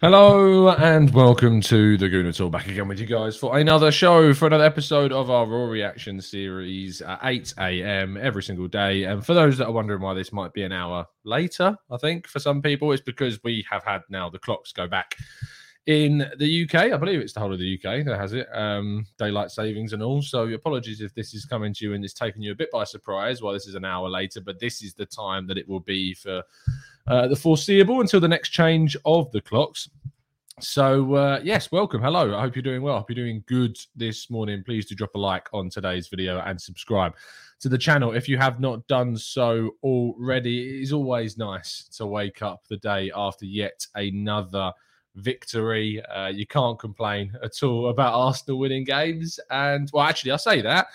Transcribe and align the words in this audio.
Hello 0.00 0.68
and 0.68 1.12
welcome 1.12 1.60
to 1.62 1.96
the 1.96 2.06
Gooner 2.06 2.32
Talk. 2.36 2.52
Back 2.52 2.68
again 2.68 2.86
with 2.86 3.00
you 3.00 3.06
guys 3.06 3.36
for 3.36 3.58
another 3.58 3.90
show, 3.90 4.32
for 4.32 4.46
another 4.46 4.62
episode 4.62 5.10
of 5.10 5.28
our 5.28 5.44
Raw 5.44 5.64
Reaction 5.64 6.20
series 6.20 7.02
at 7.02 7.18
8 7.24 7.54
a.m. 7.58 8.16
every 8.16 8.44
single 8.44 8.68
day. 8.68 9.02
And 9.02 9.26
for 9.26 9.34
those 9.34 9.58
that 9.58 9.66
are 9.66 9.72
wondering 9.72 10.00
why 10.00 10.14
this 10.14 10.32
might 10.32 10.52
be 10.52 10.62
an 10.62 10.70
hour 10.70 11.04
later, 11.24 11.76
I 11.90 11.96
think 11.96 12.28
for 12.28 12.38
some 12.38 12.62
people 12.62 12.92
it's 12.92 13.02
because 13.02 13.42
we 13.42 13.66
have 13.68 13.82
had 13.82 14.02
now 14.08 14.30
the 14.30 14.38
clocks 14.38 14.70
go 14.70 14.86
back 14.86 15.16
in 15.88 16.30
the 16.36 16.64
UK. 16.64 16.92
I 16.92 16.96
believe 16.98 17.18
it's 17.18 17.32
the 17.32 17.40
whole 17.40 17.52
of 17.52 17.58
the 17.58 17.74
UK 17.74 18.04
that 18.04 18.20
has 18.20 18.34
it, 18.34 18.46
um, 18.52 19.06
daylight 19.18 19.50
savings 19.50 19.94
and 19.94 20.02
all. 20.02 20.20
So 20.20 20.46
apologies 20.48 21.00
if 21.00 21.14
this 21.14 21.32
is 21.32 21.46
coming 21.46 21.72
to 21.72 21.84
you 21.86 21.94
and 21.94 22.04
it's 22.04 22.12
taken 22.12 22.42
you 22.42 22.52
a 22.52 22.54
bit 22.54 22.70
by 22.70 22.84
surprise. 22.84 23.40
Well, 23.40 23.54
this 23.54 23.66
is 23.66 23.74
an 23.74 23.86
hour 23.86 24.06
later, 24.06 24.42
but 24.42 24.60
this 24.60 24.82
is 24.82 24.92
the 24.92 25.06
time 25.06 25.46
that 25.46 25.56
it 25.56 25.66
will 25.66 25.80
be 25.80 26.12
for 26.12 26.42
uh, 27.06 27.28
the 27.28 27.36
foreseeable 27.36 28.02
until 28.02 28.20
the 28.20 28.28
next 28.28 28.50
change 28.50 28.98
of 29.06 29.32
the 29.32 29.40
clocks. 29.40 29.88
So, 30.60 31.14
uh, 31.14 31.40
yes, 31.42 31.72
welcome. 31.72 32.02
Hello. 32.02 32.36
I 32.36 32.42
hope 32.42 32.54
you're 32.54 32.62
doing 32.62 32.82
well. 32.82 32.96
I 32.96 32.98
hope 32.98 33.08
you're 33.08 33.24
doing 33.24 33.42
good 33.46 33.78
this 33.96 34.28
morning. 34.28 34.62
Please 34.62 34.84
do 34.84 34.94
drop 34.94 35.14
a 35.14 35.18
like 35.18 35.48
on 35.54 35.70
today's 35.70 36.08
video 36.08 36.40
and 36.40 36.60
subscribe 36.60 37.14
to 37.60 37.70
the 37.70 37.78
channel 37.78 38.12
if 38.12 38.28
you 38.28 38.36
have 38.36 38.60
not 38.60 38.86
done 38.88 39.16
so 39.16 39.70
already. 39.82 40.68
It 40.68 40.82
is 40.82 40.92
always 40.92 41.38
nice 41.38 41.88
to 41.96 42.04
wake 42.04 42.42
up 42.42 42.64
the 42.68 42.76
day 42.76 43.10
after 43.16 43.46
yet 43.46 43.86
another 43.94 44.70
victory. 45.14 46.02
Uh, 46.06 46.28
you 46.28 46.46
can't 46.46 46.78
complain 46.78 47.32
at 47.42 47.62
all 47.62 47.90
about 47.90 48.14
Arsenal 48.14 48.58
winning 48.58 48.84
games. 48.84 49.40
And, 49.50 49.90
well, 49.92 50.04
actually, 50.04 50.32
I 50.32 50.36
say 50.36 50.60
that 50.62 50.86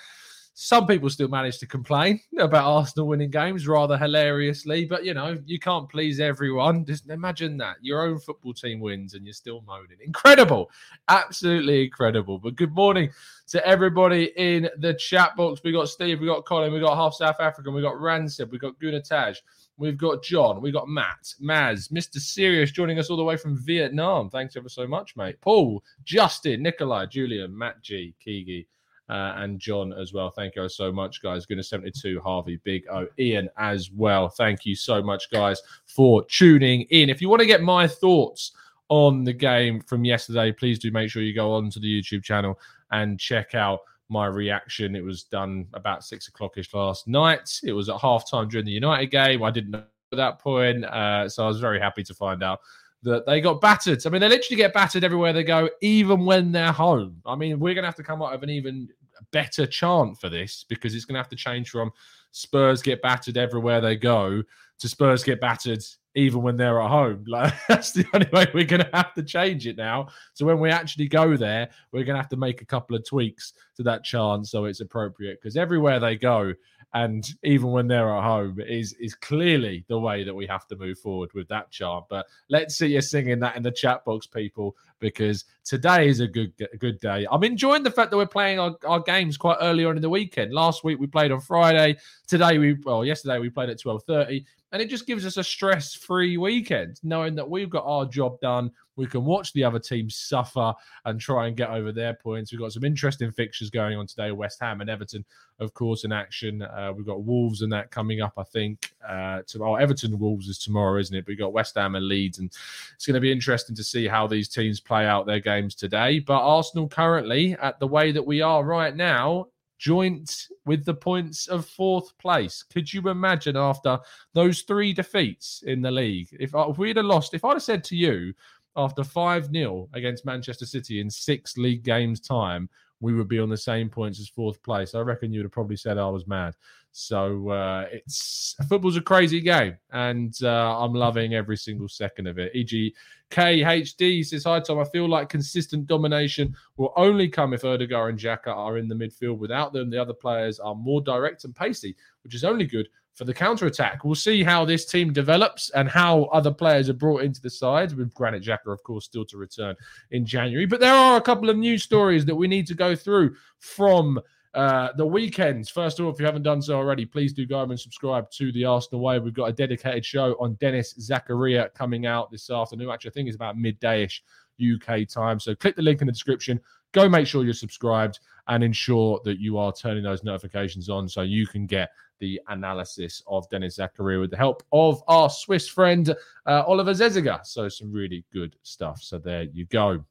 some 0.56 0.86
people 0.86 1.10
still 1.10 1.28
manage 1.28 1.58
to 1.58 1.66
complain 1.66 2.20
about 2.38 2.66
Arsenal 2.66 3.08
winning 3.08 3.32
games 3.32 3.68
rather 3.68 3.98
hilariously, 3.98 4.86
but 4.86 5.04
you 5.04 5.16
know, 5.16 5.38
you 5.46 5.58
can't 5.58 5.90
please 5.90 6.20
everyone. 6.20 6.86
Just 6.86 7.10
imagine 7.10 7.58
that 7.58 7.78
your 7.82 8.04
own 8.04 8.20
football 8.20 8.54
team 8.54 8.80
wins 8.80 9.16
and 9.16 9.26
you're 9.26 9.34
still 9.34 9.64
moaning. 9.66 9.98
Incredible, 10.06 10.70
absolutely 11.08 11.86
incredible. 11.86 12.38
But 12.38 12.56
good 12.56 12.72
morning 12.72 13.10
to 13.48 13.66
everybody 13.66 14.32
in 14.38 14.70
the 14.78 14.94
chat 14.94 15.36
box. 15.36 15.62
We 15.64 15.72
got 15.72 15.90
Steve, 15.90 16.20
we 16.20 16.28
got 16.28 16.46
Colin, 16.46 16.72
we 16.72 16.80
got 16.80 16.96
half 16.96 17.16
South 17.16 17.40
African, 17.40 17.74
we 17.74 17.82
got 17.82 18.00
Rancid, 18.00 18.52
we 18.52 18.60
got 18.60 18.80
Gunataj. 18.80 19.38
We've 19.78 19.98
got 19.98 20.24
John, 20.24 20.62
We've 20.62 20.74
got 20.74 20.88
Matt, 20.88 21.34
Maz, 21.42 21.92
Mr. 21.92 22.18
Serious 22.18 22.72
joining 22.72 23.00
us 23.00 23.10
all 23.10 23.18
the 23.18 23.24
way 23.24 23.38
from 23.38 23.58
Vietnam. 23.58 24.30
Thanks 24.30 24.56
ever 24.56 24.70
so 24.70 24.88
much, 24.88 25.16
mate. 25.16 25.42
Paul, 25.42 25.84
Justin, 26.04 26.62
Nikolai, 26.62 27.08
Julian, 27.08 27.58
Matt 27.58 27.82
G, 27.82 28.14
Kigi, 28.26 28.68
uh, 29.10 29.34
and 29.38 29.60
John 29.60 29.92
as 29.94 30.14
well. 30.14 30.30
Thank 30.30 30.56
you 30.56 30.70
so 30.70 30.92
much, 30.92 31.22
guys. 31.22 31.46
Goodness 31.46 31.70
72, 31.70 32.22
Harvey, 32.22 32.60
Big 32.64 32.86
O, 32.90 33.08
Ian 33.20 33.50
as 33.58 33.92
well. 33.92 34.30
Thank 34.30 34.66
you 34.66 34.76
so 34.76 35.02
much, 35.02 35.30
guys, 35.32 35.62
for 35.86 36.24
tuning 36.26 36.82
in. 36.90 37.10
If 37.10 37.22
you 37.22 37.30
want 37.30 37.42
to 37.42 37.48
get 37.48 37.62
my 37.62 37.88
thoughts 37.88 38.52
on 38.90 39.24
the 39.24 39.34
game 39.34 39.82
from 39.82 40.06
yesterday, 40.06 40.52
please 40.52 40.80
do 40.80 40.92
make 40.92 41.10
sure 41.10 41.22
you 41.22 41.34
go 41.34 41.54
on 41.54 41.70
to 41.72 41.80
the 41.80 42.02
YouTube 42.02 42.24
channel 42.24 42.60
and 42.92 43.20
check 43.20 43.56
out 43.56 43.80
my 44.14 44.28
reaction. 44.28 44.96
It 44.96 45.04
was 45.04 45.24
done 45.24 45.68
about 45.74 46.06
six 46.06 46.30
o'clock 46.30 46.58
ish 46.58 46.74
last 46.74 47.08
night. 47.08 47.60
It 47.64 47.74
was 47.74 47.90
at 47.90 47.98
halftime 47.98 48.50
during 48.50 48.66
the 48.66 48.72
United 48.72 49.08
game. 49.08 49.44
I 49.44 49.52
didn't 49.52 49.72
know 49.72 49.84
at 50.14 50.18
that 50.18 50.40
point, 50.40 50.86
uh, 50.86 51.28
so 51.28 51.44
I 51.44 51.48
was 51.48 51.60
very 51.60 51.80
happy 51.80 52.04
to 52.04 52.14
find 52.14 52.44
out 52.44 52.60
that 53.02 53.26
they 53.26 53.42
got 53.42 53.60
battered. 53.60 54.06
I 54.06 54.10
mean, 54.10 54.22
they 54.22 54.30
literally 54.30 54.56
get 54.56 54.74
battered 54.74 55.04
everywhere 55.04 55.34
they 55.34 55.44
go, 55.44 55.70
even 55.82 56.24
when 56.24 56.52
they're 56.52 56.72
home. 56.72 57.22
I 57.26 57.36
mean, 57.36 57.60
we're 57.60 57.74
going 57.74 57.84
to 57.84 57.88
have 57.88 57.96
to 57.96 58.04
come 58.04 58.22
up 58.22 58.32
with 58.32 58.44
an 58.44 58.50
even 58.52 58.88
better 59.32 59.66
chant 59.66 60.20
for 60.20 60.30
this 60.30 60.64
because 60.70 60.96
it's 60.96 61.06
going 61.06 61.16
to 61.16 61.20
have 61.20 61.30
to 61.30 61.36
change 61.36 61.70
from 61.70 61.92
Spurs 62.32 62.82
get 62.82 63.02
battered 63.02 63.38
everywhere 63.38 63.82
they 63.82 63.96
go 63.96 64.44
to 64.80 64.90
Spurs 64.90 65.24
get 65.24 65.40
battered 65.40 65.84
even 66.16 66.42
when 66.42 66.58
they're 66.58 66.82
at 66.82 66.90
home. 66.90 67.26
Like 67.34 67.54
that's 67.68 67.92
the 67.92 68.06
only 68.14 68.30
way 68.32 68.48
we're 68.54 68.66
going 68.66 68.84
to 68.84 68.90
have 68.94 69.14
to 69.16 69.24
change 69.24 69.66
it 69.66 69.76
now. 69.76 70.10
So 70.34 70.46
when 70.46 70.60
we 70.60 70.70
actually 70.70 71.08
go 71.08 71.36
there, 71.36 71.70
we're 71.92 72.04
going 72.04 72.16
to 72.16 72.22
have 72.22 72.30
to 72.30 72.38
make 72.38 72.62
a 72.62 72.66
couple 72.66 72.96
of 72.96 73.08
tweaks 73.08 73.54
to 73.78 73.84
that 73.84 74.04
chant 74.04 74.48
so 74.48 74.66
it's 74.66 74.80
appropriate 74.80 75.40
because 75.42 75.58
everywhere 75.58 76.00
they 76.00 76.16
go, 76.16 76.54
and 76.94 77.28
even 77.44 77.72
when 77.72 77.88
they're 77.88 78.16
at 78.16 78.24
home 78.24 78.60
is 78.60 78.94
is 78.94 79.16
clearly 79.16 79.84
the 79.88 80.00
way 80.00 80.24
that 80.24 80.34
we 80.34 80.46
have 80.46 80.68
to 80.68 80.76
move 80.76 80.98
forward 81.00 81.32
with 81.34 81.48
that 81.48 81.72
chart 81.72 82.06
but 82.08 82.28
let's 82.50 82.76
see 82.76 82.88
you 82.88 83.02
singing 83.02 83.40
that 83.40 83.56
in 83.56 83.64
the 83.64 83.72
chat 83.72 84.06
box 84.06 84.28
people 84.28 84.76
because 85.00 85.46
today 85.66 86.08
is 86.08 86.22
a 86.22 86.28
good 86.28 86.54
good 86.80 87.00
day. 87.00 87.28
I'm 87.30 87.44
enjoying 87.44 87.84
the 87.84 87.92
fact 87.92 88.12
that 88.12 88.18
we're 88.18 88.26
playing 88.26 88.60
our, 88.60 88.76
our 88.88 89.02
games 89.02 89.38
quite 89.38 89.58
early 89.60 89.84
on 89.84 89.98
in 89.98 90.02
the 90.02 90.10
weekend. 90.10 90.54
Last 90.54 90.84
week 90.84 91.00
we 91.00 91.08
played 91.08 91.32
on 91.32 91.42
friday. 91.42 91.98
Today 92.28 92.58
we 92.58 92.74
well 92.86 93.04
yesterday 93.04 93.40
we 93.40 93.50
played 93.50 93.70
at 93.70 93.80
12.30 93.80 94.46
and 94.74 94.82
it 94.82 94.90
just 94.90 95.06
gives 95.06 95.24
us 95.24 95.38
a 95.38 95.44
stress 95.44 95.94
free 95.94 96.36
weekend, 96.36 97.00
knowing 97.04 97.36
that 97.36 97.48
we've 97.48 97.70
got 97.70 97.86
our 97.86 98.06
job 98.08 98.40
done. 98.42 98.72
We 98.96 99.06
can 99.06 99.24
watch 99.24 99.54
the 99.54 99.64
other 99.64 99.78
teams 99.78 100.16
suffer 100.16 100.74
and 101.06 101.20
try 101.22 101.48
and 101.48 101.56
get 101.56 101.70
over 101.70 101.92
their 101.92 102.16
points. 102.16 102.52
We've 102.52 102.60
got 102.60 102.74
some 102.74 102.84
interesting 102.84 103.32
fixtures 103.32 103.70
going 103.70 103.98
on 103.98 104.08
today 104.08 104.32
West 104.32 104.60
Ham 104.62 104.82
and 104.82 104.90
Everton, 104.90 105.24
of 105.60 105.76
course, 105.76 106.06
in 106.06 106.12
action. 106.12 106.64
Uh, 106.64 106.92
we've 106.96 107.06
got 107.06 107.24
Wolves 107.24 107.62
and 107.62 107.72
that 107.72 107.92
coming 107.92 108.22
up, 108.22 108.34
I 108.36 108.44
think. 108.44 108.92
Uh, 109.08 109.44
tomorrow, 109.46 109.76
Everton 109.76 110.18
Wolves 110.18 110.48
is 110.48 110.58
tomorrow, 110.58 111.00
isn't 111.00 111.16
it? 111.16 111.26
We've 111.28 111.40
got 111.40 111.54
West 111.54 111.76
Ham 111.76 111.94
and 111.94 112.08
Leeds, 112.08 112.40
and 112.40 112.52
it's 112.96 113.06
going 113.06 113.16
to 113.16 113.22
be 113.22 113.32
interesting 113.32 113.76
to 113.76 113.84
see 113.84 114.08
how 114.08 114.26
these 114.26 114.50
teams 114.50 114.80
play 114.80 115.06
out 115.06 115.28
their 115.28 115.40
games 115.40 115.76
today. 115.76 116.18
But 116.18 116.42
Arsenal 116.42 116.88
currently, 116.88 117.56
at 117.62 117.80
the 117.80 117.88
way 117.88 118.12
that 118.12 118.26
we 118.26 118.42
are 118.42 118.64
right 118.64 118.96
now, 118.96 119.48
joint 119.84 120.48
with 120.66 120.86
the 120.86 120.94
points 120.94 121.48
of 121.48 121.66
fourth 121.66 122.18
place. 122.18 122.64
Could 122.64 122.94
you 122.94 123.10
imagine 123.10 123.58
after 123.58 124.00
those 124.34 124.62
three 124.62 124.94
defeats 124.94 125.62
in 125.68 125.82
the 125.82 125.92
league? 125.92 126.30
If, 126.40 126.52
if 126.56 126.78
we'd 126.78 126.96
have 126.96 127.06
lost, 127.06 127.34
if 127.34 127.44
I'd 127.44 127.56
have 127.56 127.64
said 127.64 127.84
to 127.86 127.96
you 127.98 128.34
after 128.78 129.04
5 129.04 129.52
0 129.52 129.90
against 129.94 130.26
Manchester 130.26 130.66
City 130.66 131.02
in 131.02 131.10
six 131.10 131.58
league 131.58 131.84
games' 131.84 132.22
time, 132.22 132.70
we 133.02 133.14
would 133.14 133.28
be 133.28 133.40
on 133.40 133.50
the 133.50 133.58
same 133.58 133.90
points 133.90 134.22
as 134.22 134.30
fourth 134.30 134.64
place. 134.64 134.96
I 134.96 135.02
reckon 135.02 135.34
you'd 135.34 135.44
have 135.44 135.52
probably 135.52 135.76
said 135.76 135.98
I 135.98 136.08
was 136.08 136.28
mad. 136.28 136.56
So 136.96 137.50
uh, 137.50 137.88
it's 137.92 138.56
football's 138.70 138.98
a 138.98 139.02
crazy 139.02 139.42
game, 139.42 139.76
and 139.92 140.32
uh, 140.44 140.80
I'm 140.80 140.94
loving 140.94 141.34
every 141.34 141.58
single 141.58 141.90
second 141.90 142.28
of 142.28 142.38
it. 142.38 142.52
E.g., 142.54 142.94
KHD 143.32 144.24
says, 144.24 144.44
Hi, 144.44 144.60
Tom. 144.60 144.78
I 144.78 144.84
feel 144.86 145.10
like 145.10 145.28
consistent 145.28 145.88
domination 145.88 146.56
will 146.78 146.94
only 146.96 147.28
come 147.28 147.52
if 147.52 147.66
Odegaard 147.66 148.12
and 148.12 148.20
Xhaka 148.20 148.56
are 148.56 148.78
in 148.78 148.88
the 148.88 148.94
midfield. 148.94 149.40
Without 149.40 149.74
them, 149.74 149.90
the 149.90 150.00
other 150.00 150.14
players 150.14 150.60
are 150.60 150.76
more 150.76 151.02
direct 151.02 151.46
and 151.46 151.56
pacey, 151.56 151.96
which 152.24 152.36
is 152.36 152.44
only 152.44 152.68
good 152.68 152.88
for 153.16 153.26
the 153.26 153.34
counter 153.34 153.66
attack. 153.66 154.04
We'll 154.04 154.14
see 154.14 154.44
how 154.44 154.64
this 154.64 154.86
team 154.86 155.14
develops 155.14 155.72
and 155.72 155.90
how 155.90 156.26
other 156.26 156.52
players 156.52 156.90
are 156.90 156.94
brought 156.94 157.24
into 157.24 157.42
the 157.42 157.50
side, 157.50 157.92
with 157.94 158.14
Granit 158.14 158.44
Xhaka, 158.44 158.72
of 158.72 158.84
course, 158.84 159.06
still 159.06 159.26
to 159.26 159.38
return 159.38 159.76
in 160.12 160.28
January. 160.28 160.68
But 160.68 160.80
there 160.80 160.94
are 160.94 161.18
a 161.18 161.22
couple 161.22 161.50
of 161.50 161.58
news 161.58 161.82
stories 161.82 162.24
that 162.26 162.36
we 162.36 162.48
need 162.48 162.68
to 162.68 162.76
go 162.76 162.96
through 162.96 163.36
from 163.58 164.20
uh, 164.54 164.90
the 164.98 165.06
weekends. 165.06 165.70
First 165.70 166.00
of 166.00 166.06
all, 166.06 166.12
if 166.12 166.20
you 166.20 166.26
haven't 166.26 166.44
done 166.44 166.62
so 166.62 166.76
already, 166.76 167.06
please 167.06 167.34
do 167.34 167.46
go 167.46 167.62
and 167.62 167.80
subscribe 167.80 168.30
to 168.32 168.52
the 168.52 168.66
Arsenal 168.66 169.02
Way. 169.02 169.20
We've 169.20 169.34
got 169.34 169.46
a 169.46 169.54
dedicated 169.54 170.06
show 170.06 170.36
on 170.40 170.54
Denis 170.56 170.94
Zakaria 171.00 171.74
coming 171.74 172.06
out 172.06 172.30
this 172.30 172.50
afternoon. 172.50 172.90
Actually, 172.90 173.12
I 173.12 173.14
think 173.14 173.28
it's 173.28 173.36
about 173.36 173.58
middayish 173.58 174.20
UK 174.62 175.08
time. 175.08 175.40
So 175.40 175.56
click 175.56 175.76
the 175.76 175.82
link 175.82 176.02
in 176.02 176.08
the 176.08 176.14
description. 176.14 176.60
Go 176.92 177.10
make 177.10 177.26
sure 177.26 177.44
you're 177.44 177.54
subscribed 177.54 178.20
and 178.48 178.64
ensure 178.64 179.20
that 179.26 179.40
you 179.40 179.58
are 179.58 179.74
turning 179.74 180.04
those 180.04 180.24
notifications 180.24 180.90
on 180.90 181.10
so 181.10 181.22
you 181.22 181.48
can 181.48 181.66
get 181.66 181.90
the 182.20 182.40
analysis 182.50 183.24
of 183.28 183.50
Denis 183.50 183.78
Zakaria 183.78 184.20
with 184.20 184.30
the 184.30 184.38
help 184.38 184.64
of 184.72 185.02
our 185.08 185.30
Swiss 185.30 185.68
friend 185.68 186.16
uh, 186.46 186.64
Oliver 186.68 186.92
Zeziger. 186.92 187.44
So 187.46 187.68
some 187.70 187.92
really 187.92 188.24
good 188.32 188.56
stuff. 188.62 189.02
So 189.02 189.18
there 189.18 189.44
you 189.44 189.66
go. 189.66 190.06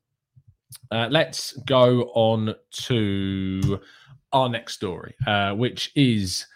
Uh, 0.90 1.08
let's 1.10 1.52
go 1.64 2.10
on 2.14 2.54
to 2.70 3.80
our 4.32 4.48
next 4.48 4.74
story, 4.74 5.14
uh, 5.26 5.52
which 5.52 5.92
is 5.94 6.46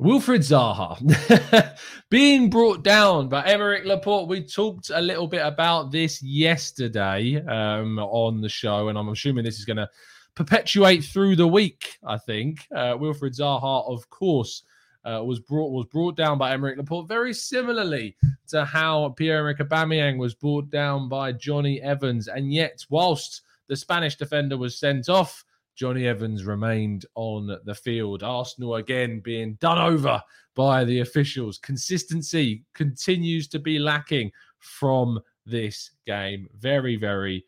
Wilfried 0.00 0.40
Zaha 0.40 1.76
being 2.10 2.50
brought 2.50 2.82
down 2.82 3.28
by 3.28 3.42
Aymeric 3.44 3.84
Laporte. 3.84 4.28
We 4.28 4.42
talked 4.42 4.90
a 4.90 5.00
little 5.00 5.28
bit 5.28 5.46
about 5.46 5.92
this 5.92 6.22
yesterday 6.22 7.36
um, 7.46 7.98
on 7.98 8.40
the 8.40 8.48
show, 8.48 8.88
and 8.88 8.98
I'm 8.98 9.08
assuming 9.08 9.44
this 9.44 9.58
is 9.58 9.64
going 9.64 9.76
to 9.76 9.88
perpetuate 10.34 11.04
through 11.04 11.36
the 11.36 11.46
week. 11.46 11.96
I 12.04 12.18
think 12.18 12.66
uh, 12.74 12.94
Wilfried 12.94 13.38
Zaha, 13.38 13.88
of 13.88 14.08
course. 14.10 14.62
Uh, 15.06 15.22
was 15.22 15.38
brought 15.38 15.70
was 15.70 15.84
brought 15.92 16.16
down 16.16 16.38
by 16.38 16.56
Aymeric 16.56 16.78
Laporte 16.78 17.06
very 17.06 17.34
similarly 17.34 18.16
to 18.48 18.64
how 18.64 19.10
Pierre-Emerick 19.10 19.58
Aubameyang 19.58 20.16
was 20.16 20.34
brought 20.34 20.70
down 20.70 21.10
by 21.10 21.30
Jonny 21.30 21.78
Evans, 21.82 22.26
and 22.26 22.50
yet 22.50 22.82
whilst 22.88 23.42
the 23.68 23.76
Spanish 23.76 24.16
defender 24.16 24.56
was 24.56 24.78
sent 24.78 25.08
off, 25.08 25.44
Jonny 25.74 26.06
Evans 26.06 26.44
remained 26.44 27.06
on 27.14 27.58
the 27.64 27.74
field. 27.74 28.22
Arsenal 28.22 28.76
again 28.76 29.20
being 29.20 29.54
done 29.54 29.78
over 29.78 30.22
by 30.54 30.84
the 30.84 31.00
officials. 31.00 31.58
Consistency 31.58 32.64
continues 32.74 33.48
to 33.48 33.58
be 33.58 33.78
lacking 33.78 34.30
from 34.60 35.20
this 35.44 35.90
game. 36.06 36.48
Very, 36.58 36.96
very 36.96 37.44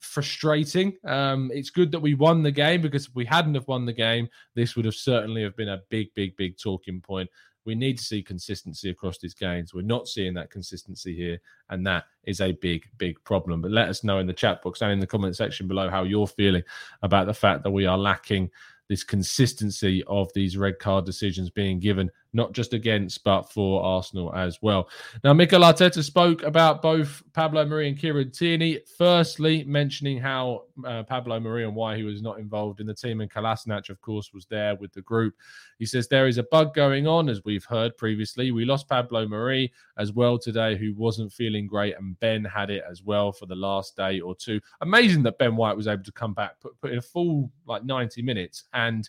frustrating. 0.00 0.96
Um, 1.04 1.50
it's 1.52 1.70
good 1.70 1.90
that 1.92 2.00
we 2.00 2.14
won 2.14 2.42
the 2.42 2.52
game 2.52 2.80
because 2.80 3.06
if 3.06 3.14
we 3.14 3.24
hadn't 3.24 3.54
have 3.54 3.66
won 3.66 3.86
the 3.86 3.92
game, 3.92 4.28
this 4.54 4.76
would 4.76 4.84
have 4.84 4.94
certainly 4.94 5.42
have 5.42 5.56
been 5.56 5.70
a 5.70 5.82
big, 5.88 6.14
big, 6.14 6.36
big 6.36 6.58
talking 6.58 7.00
point. 7.00 7.28
We 7.64 7.74
need 7.74 7.98
to 7.98 8.04
see 8.04 8.22
consistency 8.22 8.90
across 8.90 9.18
these 9.18 9.34
games. 9.34 9.72
We're 9.72 9.82
not 9.82 10.08
seeing 10.08 10.34
that 10.34 10.50
consistency 10.50 11.14
here, 11.16 11.40
and 11.70 11.86
that 11.86 12.04
is 12.24 12.40
a 12.40 12.52
big, 12.52 12.84
big 12.98 13.22
problem. 13.24 13.62
But 13.62 13.70
let 13.70 13.88
us 13.88 14.04
know 14.04 14.18
in 14.18 14.26
the 14.26 14.32
chat 14.32 14.62
box 14.62 14.82
and 14.82 14.92
in 14.92 15.00
the 15.00 15.06
comment 15.06 15.36
section 15.36 15.66
below 15.66 15.88
how 15.88 16.02
you're 16.02 16.26
feeling 16.26 16.62
about 17.02 17.26
the 17.26 17.34
fact 17.34 17.62
that 17.62 17.70
we 17.70 17.86
are 17.86 17.98
lacking 17.98 18.50
this 18.88 19.02
consistency 19.02 20.04
of 20.06 20.30
these 20.34 20.56
red 20.56 20.78
card 20.78 21.06
decisions 21.06 21.48
being 21.48 21.80
given 21.80 22.10
not 22.34 22.52
just 22.52 22.74
against, 22.74 23.22
but 23.24 23.42
for 23.42 23.82
Arsenal 23.82 24.34
as 24.34 24.60
well. 24.60 24.88
Now, 25.22 25.32
Mikel 25.32 25.60
Arteta 25.60 26.02
spoke 26.02 26.42
about 26.42 26.82
both 26.82 27.22
Pablo 27.32 27.64
Mari 27.64 27.88
and 27.88 27.98
Kieran 27.98 28.32
Tierney. 28.32 28.80
Firstly, 28.98 29.64
mentioning 29.64 30.18
how 30.18 30.64
uh, 30.84 31.04
Pablo 31.04 31.38
Mari 31.38 31.64
and 31.64 31.74
why 31.74 31.96
he 31.96 32.02
was 32.02 32.20
not 32.20 32.40
involved 32.40 32.80
in 32.80 32.86
the 32.86 32.94
team, 32.94 33.20
and 33.20 33.30
Kolasinac, 33.30 33.88
of 33.88 34.00
course, 34.00 34.32
was 34.34 34.46
there 34.46 34.74
with 34.74 34.92
the 34.92 35.02
group. 35.02 35.34
He 35.78 35.86
says 35.86 36.08
there 36.08 36.26
is 36.26 36.38
a 36.38 36.42
bug 36.42 36.74
going 36.74 37.06
on, 37.06 37.28
as 37.28 37.44
we've 37.44 37.64
heard 37.64 37.96
previously. 37.96 38.50
We 38.50 38.64
lost 38.64 38.88
Pablo 38.88 39.26
Mari 39.26 39.72
as 39.96 40.12
well 40.12 40.38
today, 40.38 40.76
who 40.76 40.92
wasn't 40.94 41.32
feeling 41.32 41.66
great, 41.66 41.96
and 41.96 42.18
Ben 42.18 42.44
had 42.44 42.70
it 42.70 42.82
as 42.90 43.02
well 43.02 43.32
for 43.32 43.46
the 43.46 43.54
last 43.54 43.96
day 43.96 44.20
or 44.20 44.34
two. 44.34 44.60
Amazing 44.80 45.22
that 45.22 45.38
Ben 45.38 45.54
White 45.54 45.76
was 45.76 45.86
able 45.86 46.04
to 46.04 46.12
come 46.12 46.34
back, 46.34 46.58
put, 46.60 46.78
put 46.80 46.90
in 46.90 46.98
a 46.98 47.02
full 47.02 47.50
like 47.66 47.84
90 47.84 48.22
minutes, 48.22 48.64
and 48.72 49.08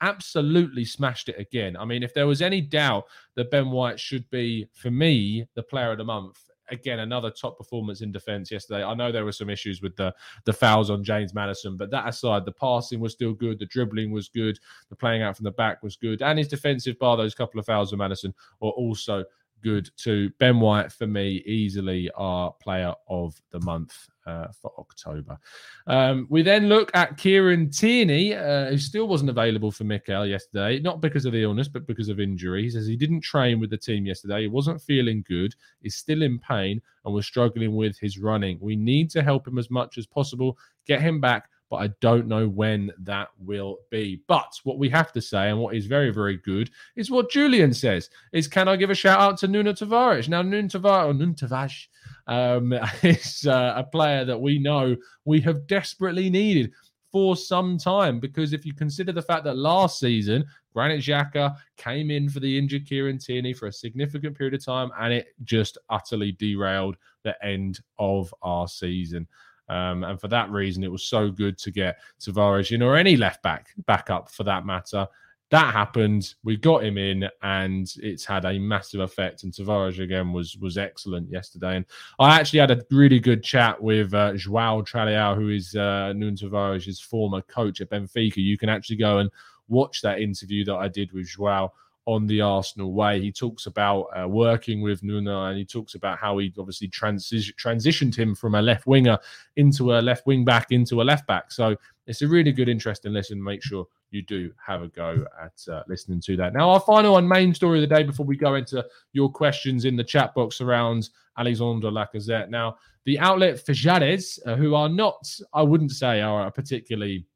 absolutely 0.00 0.84
smashed 0.84 1.28
it 1.28 1.38
again. 1.38 1.76
I 1.76 1.84
mean, 1.84 2.02
if 2.02 2.14
there 2.14 2.26
was 2.26 2.42
any 2.42 2.60
doubt 2.60 3.04
that 3.34 3.50
Ben 3.50 3.70
White 3.70 3.98
should 3.98 4.28
be, 4.30 4.68
for 4.72 4.90
me, 4.90 5.46
the 5.54 5.62
player 5.62 5.92
of 5.92 5.98
the 5.98 6.04
month, 6.04 6.38
again, 6.70 7.00
another 7.00 7.30
top 7.30 7.56
performance 7.56 8.00
in 8.00 8.12
defense 8.12 8.50
yesterday. 8.50 8.82
I 8.82 8.94
know 8.94 9.12
there 9.12 9.24
were 9.24 9.32
some 9.32 9.50
issues 9.50 9.82
with 9.82 9.96
the, 9.96 10.14
the 10.44 10.52
fouls 10.52 10.90
on 10.90 11.04
James 11.04 11.34
Maddison, 11.34 11.76
but 11.76 11.90
that 11.90 12.08
aside, 12.08 12.44
the 12.44 12.52
passing 12.52 13.00
was 13.00 13.12
still 13.12 13.32
good, 13.32 13.58
the 13.58 13.66
dribbling 13.66 14.10
was 14.10 14.28
good, 14.28 14.58
the 14.88 14.96
playing 14.96 15.22
out 15.22 15.36
from 15.36 15.44
the 15.44 15.52
back 15.52 15.82
was 15.82 15.96
good, 15.96 16.22
and 16.22 16.38
his 16.38 16.48
defensive 16.48 16.98
bar, 16.98 17.16
those 17.16 17.34
couple 17.34 17.60
of 17.60 17.66
fouls 17.66 17.92
on 17.92 17.98
Madison 17.98 18.34
were 18.60 18.70
also 18.70 19.24
good 19.62 19.88
too. 19.96 20.30
Ben 20.38 20.60
White, 20.60 20.92
for 20.92 21.06
me, 21.06 21.42
easily 21.46 22.10
our 22.16 22.52
player 22.60 22.92
of 23.08 23.40
the 23.50 23.60
month 23.60 24.08
uh, 24.26 24.48
for 24.60 24.72
October. 24.78 25.38
Um, 25.86 26.26
we 26.28 26.42
then 26.42 26.68
look 26.68 26.90
at 26.94 27.16
Kieran 27.16 27.70
Tierney, 27.70 28.34
uh, 28.34 28.70
who 28.70 28.78
still 28.78 29.08
wasn't 29.08 29.30
available 29.30 29.70
for 29.70 29.84
Mikel 29.84 30.26
yesterday, 30.26 30.80
not 30.80 31.00
because 31.00 31.24
of 31.24 31.32
the 31.32 31.42
illness, 31.42 31.68
but 31.68 31.86
because 31.86 32.08
of 32.08 32.20
injury. 32.20 32.64
He 32.64 32.70
says 32.70 32.86
he 32.86 32.96
didn't 32.96 33.20
train 33.20 33.60
with 33.60 33.70
the 33.70 33.76
team 33.76 34.06
yesterday. 34.06 34.42
He 34.42 34.48
wasn't 34.48 34.82
feeling 34.82 35.24
good, 35.28 35.54
He's 35.82 35.96
still 35.96 36.22
in 36.22 36.38
pain, 36.38 36.80
and 37.04 37.14
was 37.14 37.26
struggling 37.26 37.76
with 37.76 37.98
his 37.98 38.18
running. 38.18 38.58
We 38.60 38.76
need 38.76 39.10
to 39.10 39.22
help 39.22 39.46
him 39.46 39.58
as 39.58 39.70
much 39.70 39.98
as 39.98 40.06
possible, 40.06 40.58
get 40.86 41.00
him 41.00 41.20
back 41.20 41.48
but 41.70 41.76
I 41.76 41.88
don't 42.00 42.28
know 42.28 42.48
when 42.48 42.92
that 42.98 43.28
will 43.38 43.78
be. 43.90 44.22
But 44.28 44.58
what 44.64 44.78
we 44.78 44.88
have 44.90 45.12
to 45.12 45.20
say, 45.20 45.50
and 45.50 45.58
what 45.58 45.74
is 45.74 45.86
very, 45.86 46.10
very 46.10 46.36
good, 46.38 46.70
is 46.94 47.10
what 47.10 47.30
Julian 47.30 47.72
says: 47.72 48.10
is 48.32 48.48
can 48.48 48.68
I 48.68 48.76
give 48.76 48.90
a 48.90 48.94
shout 48.94 49.20
out 49.20 49.38
to 49.38 49.48
Nuno 49.48 49.72
Tavares? 49.72 50.28
Now, 50.28 50.42
Nuno 50.42 50.68
Tavares 50.68 51.08
or 51.08 51.14
Nuno 51.14 51.32
Tavares 51.32 51.86
um, 52.26 52.72
is 53.02 53.46
uh, 53.46 53.74
a 53.76 53.84
player 53.84 54.24
that 54.24 54.40
we 54.40 54.58
know 54.58 54.96
we 55.24 55.40
have 55.40 55.66
desperately 55.66 56.30
needed 56.30 56.72
for 57.12 57.36
some 57.36 57.78
time 57.78 58.20
because 58.20 58.52
if 58.52 58.66
you 58.66 58.74
consider 58.74 59.12
the 59.12 59.22
fact 59.22 59.44
that 59.44 59.56
last 59.56 59.98
season 59.98 60.44
Granit 60.74 61.00
Xhaka 61.00 61.56
came 61.78 62.10
in 62.10 62.28
for 62.28 62.40
the 62.40 62.58
injured 62.58 62.86
Kieran 62.86 63.16
Tierney 63.16 63.54
for 63.54 63.68
a 63.68 63.72
significant 63.72 64.36
period 64.36 64.52
of 64.52 64.62
time 64.62 64.90
and 65.00 65.14
it 65.14 65.28
just 65.44 65.78
utterly 65.88 66.32
derailed 66.32 66.96
the 67.22 67.34
end 67.42 67.80
of 67.98 68.34
our 68.42 68.68
season. 68.68 69.26
Um, 69.68 70.04
and 70.04 70.20
for 70.20 70.28
that 70.28 70.50
reason, 70.50 70.84
it 70.84 70.90
was 70.90 71.04
so 71.04 71.30
good 71.30 71.58
to 71.58 71.70
get 71.70 71.98
Tavares 72.20 72.72
in 72.72 72.82
or 72.82 72.96
any 72.96 73.16
left 73.16 73.42
back 73.42 73.68
backup 73.86 74.30
for 74.30 74.44
that 74.44 74.64
matter. 74.64 75.06
That 75.50 75.72
happened. 75.72 76.34
We 76.42 76.56
got 76.56 76.82
him 76.82 76.98
in, 76.98 77.28
and 77.42 77.88
it's 77.98 78.24
had 78.24 78.44
a 78.44 78.58
massive 78.58 79.00
effect. 79.00 79.44
And 79.44 79.52
Tavares 79.52 80.00
again 80.00 80.32
was 80.32 80.56
was 80.56 80.76
excellent 80.76 81.30
yesterday. 81.30 81.76
And 81.76 81.84
I 82.18 82.38
actually 82.38 82.58
had 82.58 82.72
a 82.72 82.82
really 82.90 83.20
good 83.20 83.44
chat 83.44 83.80
with 83.80 84.12
uh, 84.12 84.34
Joao 84.34 84.82
Tralhao, 84.82 85.36
who 85.36 85.50
is 85.50 85.74
uh, 85.76 86.12
Nuno 86.14 86.36
Tavares' 86.36 87.00
former 87.00 87.42
coach 87.42 87.80
at 87.80 87.90
Benfica. 87.90 88.38
You 88.38 88.58
can 88.58 88.68
actually 88.68 88.96
go 88.96 89.18
and 89.18 89.30
watch 89.68 90.02
that 90.02 90.20
interview 90.20 90.64
that 90.64 90.76
I 90.76 90.88
did 90.88 91.12
with 91.12 91.28
Joao 91.28 91.72
on 92.06 92.26
the 92.26 92.40
Arsenal 92.40 92.92
way. 92.92 93.20
He 93.20 93.32
talks 93.32 93.66
about 93.66 94.04
uh, 94.16 94.26
working 94.26 94.80
with 94.80 95.02
Nuno 95.02 95.46
and 95.46 95.58
he 95.58 95.64
talks 95.64 95.94
about 95.94 96.18
how 96.18 96.38
he 96.38 96.52
obviously 96.56 96.88
transi- 96.88 97.54
transitioned 97.54 98.16
him 98.16 98.34
from 98.34 98.54
a 98.54 98.62
left 98.62 98.86
winger 98.86 99.18
into 99.56 99.92
a 99.92 99.98
left 99.98 100.24
wing 100.26 100.44
back 100.44 100.70
into 100.70 101.02
a 101.02 101.04
left 101.04 101.26
back. 101.26 101.50
So 101.50 101.76
it's 102.06 102.22
a 102.22 102.28
really 102.28 102.52
good, 102.52 102.68
interesting 102.68 103.12
listen. 103.12 103.42
Make 103.42 103.62
sure 103.62 103.86
you 104.10 104.22
do 104.22 104.52
have 104.64 104.82
a 104.82 104.88
go 104.88 105.26
at 105.42 105.60
uh, 105.70 105.82
listening 105.88 106.20
to 106.22 106.36
that. 106.36 106.54
Now, 106.54 106.70
our 106.70 106.80
final 106.80 107.18
and 107.18 107.28
main 107.28 107.52
story 107.52 107.82
of 107.82 107.88
the 107.88 107.94
day 107.94 108.04
before 108.04 108.24
we 108.24 108.36
go 108.36 108.54
into 108.54 108.86
your 109.12 109.30
questions 109.30 109.84
in 109.84 109.96
the 109.96 110.04
chat 110.04 110.32
box 110.32 110.60
around 110.60 111.10
Alexandre 111.36 111.90
Lacazette. 111.90 112.48
Now, 112.48 112.76
the 113.04 113.18
outlet 113.18 113.56
Fajades, 113.56 114.38
uh, 114.46 114.54
who 114.54 114.74
are 114.74 114.88
not, 114.88 115.28
I 115.52 115.62
wouldn't 115.62 115.92
say, 115.92 116.20
are 116.20 116.46
a 116.46 116.50
particularly 116.52 117.26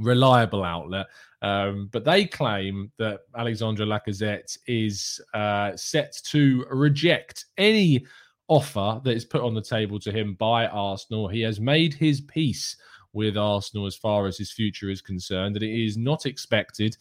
reliable 0.00 0.64
outlet. 0.64 1.06
Um, 1.42 1.88
but 1.92 2.04
they 2.04 2.26
claim 2.26 2.92
that 2.98 3.20
Alexandre 3.36 3.86
Lacazette 3.86 4.58
is 4.66 5.20
uh, 5.32 5.74
set 5.76 6.18
to 6.26 6.66
reject 6.70 7.46
any 7.56 8.04
offer 8.48 9.00
that 9.04 9.14
is 9.14 9.24
put 9.24 9.42
on 9.42 9.54
the 9.54 9.62
table 9.62 9.98
to 10.00 10.12
him 10.12 10.34
by 10.34 10.66
Arsenal. 10.66 11.28
He 11.28 11.40
has 11.42 11.60
made 11.60 11.94
his 11.94 12.20
peace 12.20 12.76
with 13.12 13.36
Arsenal 13.36 13.86
as 13.86 13.96
far 13.96 14.26
as 14.26 14.36
his 14.36 14.52
future 14.52 14.90
is 14.90 15.00
concerned, 15.00 15.56
and 15.56 15.64
it 15.64 15.84
is 15.84 15.96
not 15.96 16.26
expected 16.26 16.96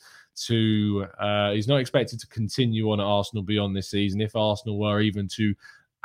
to 0.46 1.06
uh, 1.20 1.52
he's 1.52 1.68
not 1.68 1.80
expected 1.80 2.20
to 2.20 2.28
continue 2.28 2.92
on 2.92 3.00
at 3.00 3.06
Arsenal 3.06 3.44
beyond 3.44 3.76
this 3.76 3.90
season. 3.90 4.22
If 4.22 4.36
Arsenal 4.36 4.80
were 4.80 5.02
even 5.02 5.28
to 5.30 5.54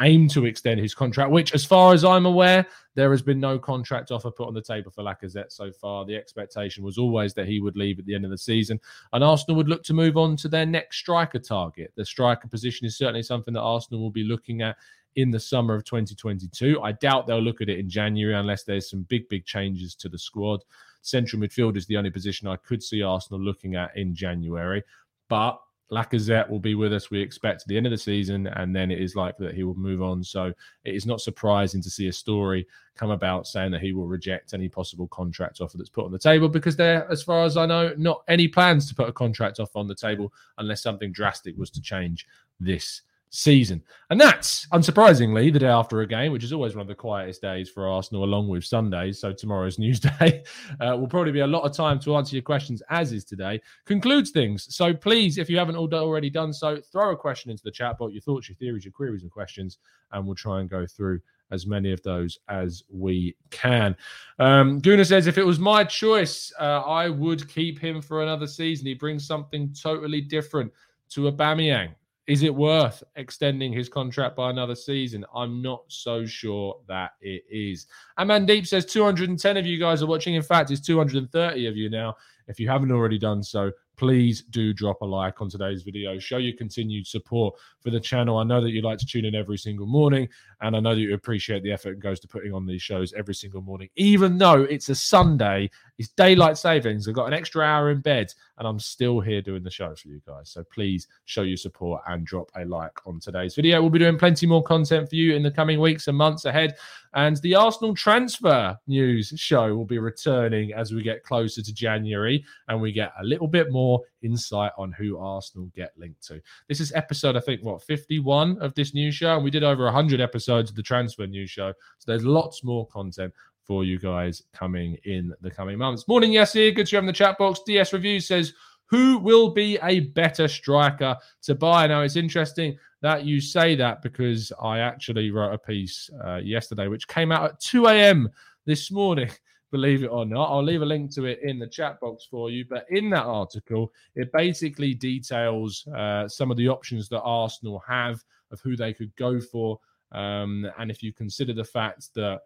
aim 0.00 0.28
to 0.28 0.46
extend 0.46 0.80
his 0.80 0.94
contract, 0.94 1.30
which, 1.30 1.54
as 1.54 1.64
far 1.64 1.94
as 1.94 2.04
I'm 2.04 2.26
aware, 2.26 2.66
there 2.94 3.10
has 3.10 3.22
been 3.22 3.40
no 3.40 3.58
contract 3.58 4.10
offer 4.10 4.30
put 4.30 4.48
on 4.48 4.54
the 4.54 4.62
table 4.62 4.90
for 4.90 5.02
Lacazette 5.02 5.52
so 5.52 5.70
far. 5.72 6.04
The 6.04 6.16
expectation 6.16 6.84
was 6.84 6.98
always 6.98 7.34
that 7.34 7.46
he 7.46 7.60
would 7.60 7.76
leave 7.76 7.98
at 7.98 8.06
the 8.06 8.14
end 8.14 8.24
of 8.24 8.30
the 8.30 8.38
season, 8.38 8.80
and 9.12 9.22
Arsenal 9.22 9.56
would 9.56 9.68
look 9.68 9.84
to 9.84 9.94
move 9.94 10.16
on 10.16 10.36
to 10.36 10.48
their 10.48 10.66
next 10.66 10.98
striker 10.98 11.38
target. 11.38 11.92
The 11.96 12.04
striker 12.04 12.48
position 12.48 12.86
is 12.86 12.96
certainly 12.96 13.22
something 13.22 13.54
that 13.54 13.60
Arsenal 13.60 14.00
will 14.00 14.10
be 14.10 14.24
looking 14.24 14.62
at 14.62 14.76
in 15.16 15.30
the 15.30 15.40
summer 15.40 15.74
of 15.74 15.84
2022. 15.84 16.80
I 16.82 16.92
doubt 16.92 17.26
they'll 17.26 17.40
look 17.40 17.60
at 17.60 17.68
it 17.68 17.78
in 17.78 17.88
January 17.88 18.34
unless 18.34 18.64
there's 18.64 18.90
some 18.90 19.02
big, 19.02 19.28
big 19.28 19.44
changes 19.44 19.94
to 19.96 20.08
the 20.08 20.18
squad. 20.18 20.60
Central 21.02 21.40
midfield 21.40 21.76
is 21.76 21.86
the 21.86 21.96
only 21.96 22.10
position 22.10 22.48
I 22.48 22.56
could 22.56 22.82
see 22.82 23.02
Arsenal 23.02 23.40
looking 23.40 23.76
at 23.76 23.96
in 23.96 24.14
January. 24.14 24.82
But 25.28 25.60
Lacazette 25.92 26.48
will 26.48 26.58
be 26.58 26.74
with 26.74 26.92
us, 26.92 27.10
we 27.10 27.20
expect, 27.20 27.62
at 27.62 27.68
the 27.68 27.76
end 27.76 27.86
of 27.86 27.90
the 27.90 27.98
season, 27.98 28.46
and 28.46 28.74
then 28.74 28.90
it 28.90 29.00
is 29.00 29.14
likely 29.14 29.46
that 29.46 29.54
he 29.54 29.64
will 29.64 29.74
move 29.74 30.02
on. 30.02 30.24
So 30.24 30.52
it 30.84 30.94
is 30.94 31.06
not 31.06 31.20
surprising 31.20 31.82
to 31.82 31.90
see 31.90 32.08
a 32.08 32.12
story 32.12 32.66
come 32.96 33.10
about 33.10 33.46
saying 33.46 33.70
that 33.72 33.82
he 33.82 33.92
will 33.92 34.06
reject 34.06 34.54
any 34.54 34.68
possible 34.68 35.08
contract 35.08 35.60
offer 35.60 35.76
that's 35.76 35.90
put 35.90 36.06
on 36.06 36.12
the 36.12 36.18
table 36.18 36.48
because 36.48 36.76
there, 36.76 37.10
as 37.10 37.22
far 37.22 37.44
as 37.44 37.56
I 37.56 37.66
know, 37.66 37.94
not 37.98 38.22
any 38.28 38.48
plans 38.48 38.88
to 38.88 38.94
put 38.94 39.08
a 39.08 39.12
contract 39.12 39.60
offer 39.60 39.78
on 39.78 39.88
the 39.88 39.94
table 39.94 40.32
unless 40.58 40.82
something 40.82 41.12
drastic 41.12 41.56
was 41.56 41.70
to 41.70 41.82
change 41.82 42.26
this 42.60 43.02
season. 43.30 43.82
And 44.10 44.20
that's 44.20 44.66
unsurprisingly 44.68 45.52
the 45.52 45.58
day 45.58 45.66
after 45.66 46.00
a 46.00 46.06
game, 46.06 46.30
which 46.30 46.44
is 46.44 46.52
always 46.52 46.74
one 46.74 46.82
of 46.82 46.88
the 46.88 46.94
quietest 46.94 47.42
days 47.42 47.68
for 47.68 47.88
Arsenal, 47.88 48.24
along 48.24 48.48
with 48.48 48.64
Sundays. 48.64 49.20
So 49.20 49.32
tomorrow's 49.32 49.78
news 49.80 50.00
day 50.00 50.44
uh, 50.80 50.96
will 50.96 51.08
probably 51.08 51.32
be 51.32 51.40
a 51.40 51.46
lot 51.46 51.62
of 51.62 51.76
time 51.76 51.98
to 52.00 52.16
answer 52.16 52.36
your 52.36 52.42
questions, 52.42 52.82
as 52.90 53.12
is 53.12 53.24
today. 53.24 53.60
Concludes 53.86 54.30
things. 54.30 54.74
So 54.74 54.94
please, 54.94 55.38
if 55.38 55.50
you 55.50 55.58
haven't 55.58 55.76
already 55.76 56.30
done 56.30 56.52
so, 56.52 56.80
throw 56.92 57.12
a 57.12 57.16
question 57.16 57.50
into 57.50 57.64
the 57.64 57.70
chat 57.70 57.98
box, 57.98 58.12
your 58.12 58.22
thoughts, 58.22 58.48
your 58.48 58.56
theories, 58.56 58.84
your 58.84 58.92
queries, 58.92 59.22
and 59.22 59.30
questions, 59.30 59.78
and 60.12 60.24
we'll 60.24 60.36
try 60.36 60.60
and 60.60 60.70
go 60.70 60.86
through 60.86 61.20
as 61.50 61.66
many 61.66 61.92
of 61.92 62.02
those 62.02 62.38
as 62.48 62.82
we 62.90 63.36
can. 63.50 63.96
Um, 64.38 64.80
Guna 64.80 65.04
says, 65.04 65.26
if 65.26 65.38
it 65.38 65.44
was 65.46 65.58
my 65.58 65.84
choice, 65.84 66.52
uh, 66.58 66.82
I 66.82 67.08
would 67.08 67.48
keep 67.48 67.78
him 67.78 68.00
for 68.00 68.22
another 68.22 68.46
season. 68.46 68.86
He 68.86 68.94
brings 68.94 69.26
something 69.26 69.74
totally 69.80 70.20
different 70.20 70.72
to 71.10 71.28
a 71.28 71.32
Aubameyang. 71.32 71.94
Is 72.26 72.42
it 72.42 72.54
worth 72.54 73.02
extending 73.16 73.70
his 73.70 73.90
contract 73.90 74.34
by 74.34 74.48
another 74.48 74.74
season? 74.74 75.26
I'm 75.34 75.60
not 75.60 75.84
so 75.88 76.24
sure 76.24 76.76
that 76.88 77.12
it 77.20 77.44
is. 77.50 77.86
And 78.16 78.30
Mandeep 78.30 78.66
says 78.66 78.86
210 78.86 79.58
of 79.58 79.66
you 79.66 79.78
guys 79.78 80.02
are 80.02 80.06
watching. 80.06 80.34
In 80.34 80.42
fact, 80.42 80.70
it's 80.70 80.80
230 80.80 81.66
of 81.66 81.76
you 81.76 81.90
now. 81.90 82.16
If 82.48 82.58
you 82.58 82.68
haven't 82.68 82.92
already 82.92 83.18
done 83.18 83.42
so, 83.42 83.72
please 83.96 84.42
do 84.42 84.72
drop 84.72 85.02
a 85.02 85.04
like 85.04 85.40
on 85.40 85.50
today's 85.50 85.82
video. 85.82 86.18
Show 86.18 86.38
your 86.38 86.56
continued 86.56 87.06
support 87.06 87.54
for 87.80 87.90
the 87.90 88.00
channel. 88.00 88.38
I 88.38 88.44
know 88.44 88.60
that 88.60 88.70
you 88.70 88.82
like 88.82 88.98
to 88.98 89.06
tune 89.06 89.24
in 89.24 89.34
every 89.34 89.58
single 89.58 89.86
morning, 89.86 90.28
and 90.60 90.76
I 90.76 90.80
know 90.80 90.94
that 90.94 91.00
you 91.00 91.14
appreciate 91.14 91.62
the 91.62 91.72
effort 91.72 91.92
it 91.92 92.00
goes 92.00 92.20
to 92.20 92.28
putting 92.28 92.52
on 92.52 92.66
these 92.66 92.82
shows 92.82 93.12
every 93.14 93.34
single 93.34 93.62
morning, 93.62 93.88
even 93.96 94.38
though 94.38 94.62
it's 94.62 94.88
a 94.88 94.94
Sunday, 94.94 95.70
it's 95.98 96.08
daylight 96.10 96.58
savings. 96.58 97.06
I've 97.08 97.14
got 97.14 97.26
an 97.26 97.34
extra 97.34 97.64
hour 97.64 97.90
in 97.90 98.00
bed, 98.00 98.32
and 98.58 98.66
I'm 98.66 98.78
still 98.78 99.20
here 99.20 99.42
doing 99.42 99.62
the 99.62 99.70
show 99.70 99.94
for 99.94 100.08
you 100.08 100.20
guys. 100.26 100.50
So 100.50 100.64
please 100.64 101.08
show 101.24 101.42
your 101.42 101.56
support 101.56 102.02
and 102.06 102.26
drop 102.26 102.50
a 102.56 102.64
like 102.64 103.06
on 103.06 103.20
today's 103.20 103.54
video. 103.54 103.80
We'll 103.80 103.90
be 103.90 103.98
doing 103.98 104.18
plenty 104.18 104.46
more 104.46 104.62
content 104.62 105.08
for 105.08 105.16
you 105.16 105.34
in 105.34 105.42
the 105.42 105.50
coming 105.50 105.80
weeks 105.80 106.08
and 106.08 106.16
months 106.16 106.44
ahead. 106.44 106.76
And 107.14 107.36
the 107.38 107.54
Arsenal 107.54 107.94
transfer 107.94 108.76
news 108.88 109.32
show 109.36 109.74
will 109.74 109.84
be 109.84 109.98
returning 109.98 110.72
as 110.72 110.92
we 110.92 111.02
get 111.02 111.22
closer 111.22 111.62
to 111.62 111.72
January 111.72 112.44
and 112.68 112.80
we 112.80 112.90
get 112.90 113.12
a 113.20 113.24
little 113.24 113.46
bit 113.46 113.70
more 113.70 114.00
insight 114.22 114.72
on 114.76 114.90
who 114.92 115.18
Arsenal 115.18 115.70
get 115.76 115.92
linked 115.96 116.26
to. 116.26 116.40
This 116.68 116.80
is 116.80 116.92
episode, 116.92 117.36
I 117.36 117.40
think, 117.40 117.62
what, 117.62 117.82
51 117.82 118.58
of 118.58 118.74
this 118.74 118.94
new 118.94 119.12
show? 119.12 119.34
And 119.36 119.44
we 119.44 119.50
did 119.50 119.62
over 119.62 119.84
100 119.84 120.20
episodes 120.20 120.43
of 120.48 120.74
the 120.74 120.82
transfer 120.82 121.26
news 121.26 121.50
show. 121.50 121.72
So 121.98 122.04
there's 122.06 122.24
lots 122.24 122.64
more 122.64 122.86
content 122.88 123.32
for 123.62 123.84
you 123.84 123.98
guys 123.98 124.42
coming 124.52 124.96
in 125.04 125.32
the 125.40 125.50
coming 125.50 125.78
months. 125.78 126.06
Morning, 126.06 126.32
yes. 126.32 126.52
Good 126.52 126.74
to 126.74 126.80
have 126.80 126.90
you 126.92 126.98
in 126.98 127.06
the 127.06 127.12
chat 127.12 127.38
box. 127.38 127.60
DS 127.66 127.92
Review 127.92 128.20
says, 128.20 128.52
who 128.86 129.18
will 129.18 129.50
be 129.50 129.78
a 129.82 130.00
better 130.00 130.46
striker 130.46 131.16
to 131.42 131.54
buy? 131.54 131.86
Now, 131.86 132.02
it's 132.02 132.16
interesting 132.16 132.78
that 133.00 133.24
you 133.24 133.40
say 133.40 133.74
that 133.76 134.02
because 134.02 134.52
I 134.62 134.78
actually 134.78 135.30
wrote 135.30 135.52
a 135.52 135.58
piece 135.58 136.10
uh, 136.24 136.36
yesterday 136.36 136.88
which 136.88 137.08
came 137.08 137.32
out 137.32 137.44
at 137.44 137.60
2 137.60 137.86
a.m. 137.86 138.28
this 138.66 138.90
morning. 138.90 139.30
Believe 139.70 140.04
it 140.04 140.08
or 140.08 140.24
not, 140.24 140.52
I'll 140.52 140.62
leave 140.62 140.82
a 140.82 140.86
link 140.86 141.12
to 141.16 141.24
it 141.24 141.40
in 141.42 141.58
the 141.58 141.66
chat 141.66 141.98
box 141.98 142.28
for 142.30 142.48
you. 142.48 142.64
But 142.70 142.86
in 142.90 143.10
that 143.10 143.24
article, 143.24 143.92
it 144.14 144.30
basically 144.32 144.94
details 144.94 145.84
uh, 145.88 146.28
some 146.28 146.52
of 146.52 146.56
the 146.56 146.68
options 146.68 147.08
that 147.08 147.22
Arsenal 147.22 147.82
have 147.88 148.22
of 148.52 148.60
who 148.60 148.76
they 148.76 148.92
could 148.92 149.14
go 149.16 149.40
for. 149.40 149.80
Um, 150.14 150.70
and 150.78 150.90
if 150.90 151.02
you 151.02 151.12
consider 151.12 151.52
the 151.52 151.64
fact 151.64 152.14
that 152.14 152.40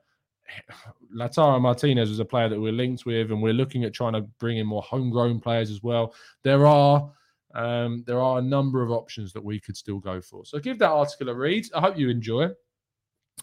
Lautaro 1.14 1.60
Martinez 1.60 2.08
was 2.08 2.20
a 2.20 2.24
player 2.24 2.48
that 2.48 2.60
we're 2.60 2.72
linked 2.72 3.06
with, 3.06 3.30
and 3.30 3.42
we're 3.42 3.52
looking 3.52 3.84
at 3.84 3.94
trying 3.94 4.14
to 4.14 4.22
bring 4.40 4.58
in 4.58 4.66
more 4.66 4.82
homegrown 4.82 5.40
players 5.40 5.70
as 5.70 5.82
well. 5.82 6.14
There 6.42 6.66
are 6.66 7.10
um, 7.54 8.04
there 8.06 8.20
are 8.20 8.38
a 8.38 8.42
number 8.42 8.82
of 8.82 8.90
options 8.90 9.32
that 9.32 9.44
we 9.44 9.58
could 9.58 9.76
still 9.76 9.98
go 9.98 10.20
for. 10.20 10.44
So 10.44 10.58
give 10.58 10.78
that 10.80 10.90
article 10.90 11.28
a 11.28 11.34
read. 11.34 11.66
I 11.74 11.80
hope 11.80 11.98
you 11.98 12.08
enjoy. 12.08 12.50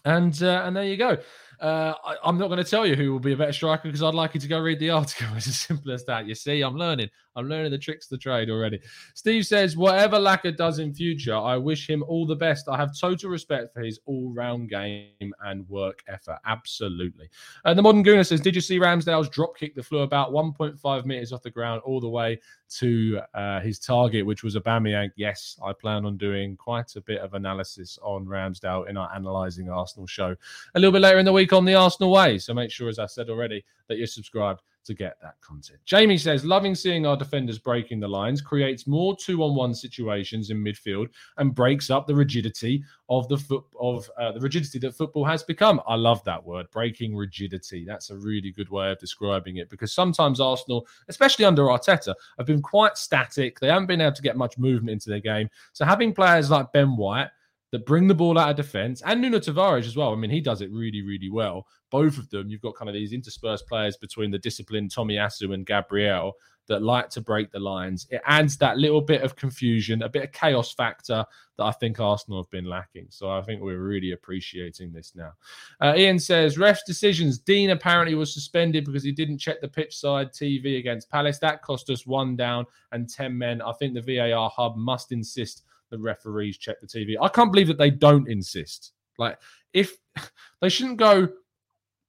And 0.04 0.40
uh, 0.42 0.62
and 0.64 0.76
there 0.76 0.84
you 0.84 0.96
go. 0.96 1.16
Uh, 1.60 1.94
I, 2.04 2.28
am 2.28 2.38
not 2.38 2.48
going 2.48 2.62
to 2.62 2.68
tell 2.68 2.86
you 2.86 2.94
who 2.94 3.12
will 3.12 3.20
be 3.20 3.32
a 3.32 3.36
better 3.36 3.52
striker 3.52 3.84
because 3.84 4.02
I'd 4.02 4.14
like 4.14 4.34
you 4.34 4.40
to 4.40 4.48
go 4.48 4.60
read 4.60 4.78
the 4.78 4.90
article. 5.00 5.28
It's 5.36 5.46
as 5.46 5.58
simple 5.58 5.92
as 5.92 6.04
that. 6.04 6.26
You 6.26 6.34
see, 6.34 6.62
I'm 6.62 6.76
learning. 6.76 7.10
I'm 7.36 7.48
learning 7.48 7.70
the 7.70 7.78
tricks 7.78 8.06
of 8.06 8.10
the 8.10 8.18
trade 8.18 8.48
already. 8.48 8.80
Steve 9.14 9.46
says, 9.46 9.76
whatever 9.76 10.16
Laka 10.16 10.56
does 10.56 10.78
in 10.78 10.94
future, 10.94 11.36
I 11.36 11.56
wish 11.58 11.88
him 11.88 12.02
all 12.08 12.26
the 12.26 12.34
best. 12.34 12.66
I 12.68 12.76
have 12.78 12.98
total 12.98 13.28
respect 13.28 13.74
for 13.74 13.82
his 13.82 14.00
all-round 14.06 14.70
game 14.70 15.32
and 15.44 15.68
work 15.68 16.02
effort. 16.08 16.38
Absolutely. 16.46 17.28
And 17.66 17.78
the 17.78 17.82
modern 17.82 18.02
Gooner 18.02 18.26
says, 18.26 18.40
did 18.40 18.54
you 18.54 18.62
see 18.62 18.78
Ramsdale's 18.78 19.28
drop 19.28 19.56
kick 19.56 19.74
that 19.74 19.84
flew 19.84 20.00
about 20.00 20.32
1.5 20.32 21.04
meters 21.04 21.32
off 21.32 21.42
the 21.42 21.50
ground 21.50 21.82
all 21.84 22.00
the 22.00 22.08
way 22.08 22.40
to 22.78 23.20
uh, 23.34 23.60
his 23.60 23.78
target, 23.78 24.24
which 24.24 24.42
was 24.42 24.56
a 24.56 24.60
Aubameyang? 24.60 25.10
Yes, 25.16 25.58
I 25.62 25.74
plan 25.74 26.06
on 26.06 26.16
doing 26.16 26.56
quite 26.56 26.96
a 26.96 27.02
bit 27.02 27.18
of 27.20 27.34
analysis 27.34 27.98
on 28.02 28.24
Ramsdale 28.24 28.88
in 28.88 28.96
our 28.96 29.10
analysing 29.14 29.68
Arsenal 29.68 30.06
show 30.06 30.34
a 30.74 30.80
little 30.80 30.92
bit 30.92 31.02
later 31.02 31.18
in 31.18 31.24
the 31.24 31.32
week 31.32 31.45
week 31.46 31.52
on 31.52 31.64
the 31.64 31.74
Arsenal 31.74 32.10
way. 32.10 32.38
So 32.38 32.52
make 32.52 32.72
sure, 32.72 32.88
as 32.88 32.98
I 32.98 33.06
said 33.06 33.30
already, 33.30 33.64
that 33.88 33.98
you're 33.98 34.08
subscribed 34.08 34.62
to 34.84 34.94
get 34.94 35.16
that 35.22 35.34
content. 35.40 35.78
Jamie 35.84 36.18
says, 36.18 36.44
loving 36.44 36.74
seeing 36.74 37.06
our 37.06 37.16
defenders 37.16 37.58
breaking 37.58 38.00
the 38.00 38.08
lines 38.08 38.40
creates 38.40 38.86
more 38.86 39.16
two-on-one 39.16 39.74
situations 39.74 40.50
in 40.50 40.62
midfield 40.62 41.08
and 41.38 41.54
breaks 41.54 41.88
up 41.88 42.06
the 42.06 42.14
rigidity 42.14 42.82
of 43.08 43.28
the 43.28 43.36
foot 43.36 43.64
of 43.80 44.10
uh, 44.18 44.32
the 44.32 44.40
rigidity 44.40 44.80
that 44.80 44.94
football 44.94 45.24
has 45.24 45.44
become. 45.44 45.80
I 45.86 45.94
love 45.94 46.22
that 46.24 46.44
word, 46.44 46.66
breaking 46.72 47.16
rigidity. 47.16 47.84
That's 47.84 48.10
a 48.10 48.16
really 48.16 48.50
good 48.50 48.70
way 48.70 48.90
of 48.90 48.98
describing 48.98 49.58
it 49.58 49.70
because 49.70 49.92
sometimes 49.92 50.40
Arsenal, 50.40 50.86
especially 51.08 51.44
under 51.44 51.62
Arteta, 51.62 52.14
have 52.38 52.46
been 52.46 52.62
quite 52.62 52.98
static. 52.98 53.60
They 53.60 53.68
haven't 53.68 53.86
been 53.86 54.00
able 54.00 54.16
to 54.16 54.22
get 54.22 54.36
much 54.36 54.58
movement 54.58 54.94
into 54.94 55.10
their 55.10 55.20
game. 55.20 55.48
So 55.72 55.84
having 55.84 56.12
players 56.12 56.50
like 56.50 56.72
Ben 56.72 56.96
White 56.96 57.30
that 57.72 57.86
bring 57.86 58.06
the 58.06 58.14
ball 58.14 58.38
out 58.38 58.50
of 58.50 58.56
defense 58.56 59.02
and 59.04 59.20
Nuno 59.20 59.38
Tavares 59.38 59.86
as 59.86 59.96
well. 59.96 60.12
I 60.12 60.16
mean, 60.16 60.30
he 60.30 60.40
does 60.40 60.60
it 60.60 60.70
really, 60.70 61.02
really 61.02 61.30
well. 61.30 61.66
Both 61.90 62.18
of 62.18 62.30
them, 62.30 62.48
you've 62.48 62.62
got 62.62 62.76
kind 62.76 62.88
of 62.88 62.94
these 62.94 63.12
interspersed 63.12 63.66
players 63.66 63.96
between 63.96 64.30
the 64.30 64.38
disciplined 64.38 64.90
Tomiyasu 64.90 65.52
and 65.52 65.66
Gabriel 65.66 66.34
that 66.68 66.82
like 66.82 67.08
to 67.10 67.20
break 67.20 67.50
the 67.50 67.60
lines. 67.60 68.06
It 68.10 68.20
adds 68.26 68.56
that 68.58 68.78
little 68.78 69.00
bit 69.00 69.22
of 69.22 69.36
confusion, 69.36 70.02
a 70.02 70.08
bit 70.08 70.24
of 70.24 70.32
chaos 70.32 70.72
factor 70.72 71.24
that 71.56 71.64
I 71.64 71.70
think 71.72 72.00
Arsenal 72.00 72.42
have 72.42 72.50
been 72.50 72.64
lacking. 72.64 73.06
So 73.10 73.30
I 73.30 73.40
think 73.42 73.62
we're 73.62 73.78
really 73.78 74.12
appreciating 74.12 74.92
this 74.92 75.12
now. 75.14 75.32
Uh, 75.80 75.94
Ian 75.96 76.18
says, 76.18 76.58
ref's 76.58 76.82
decisions. 76.84 77.38
Dean 77.38 77.70
apparently 77.70 78.14
was 78.14 78.32
suspended 78.32 78.84
because 78.84 79.04
he 79.04 79.12
didn't 79.12 79.38
check 79.38 79.60
the 79.60 79.68
pitch 79.68 79.96
side 79.96 80.32
TV 80.32 80.78
against 80.78 81.10
Palace. 81.10 81.38
That 81.38 81.62
cost 81.62 81.88
us 81.90 82.06
one 82.06 82.36
down 82.36 82.66
and 82.92 83.08
10 83.08 83.36
men. 83.36 83.62
I 83.62 83.72
think 83.74 83.94
the 83.94 84.02
VAR 84.02 84.50
hub 84.50 84.76
must 84.76 85.12
insist 85.12 85.62
the 85.90 85.98
referees 85.98 86.58
check 86.58 86.76
the 86.80 86.86
TV. 86.86 87.14
I 87.20 87.28
can't 87.28 87.52
believe 87.52 87.68
that 87.68 87.78
they 87.78 87.90
don't 87.90 88.28
insist. 88.28 88.92
Like, 89.18 89.38
if 89.72 89.96
they 90.60 90.68
shouldn't 90.68 90.98
go, 90.98 91.28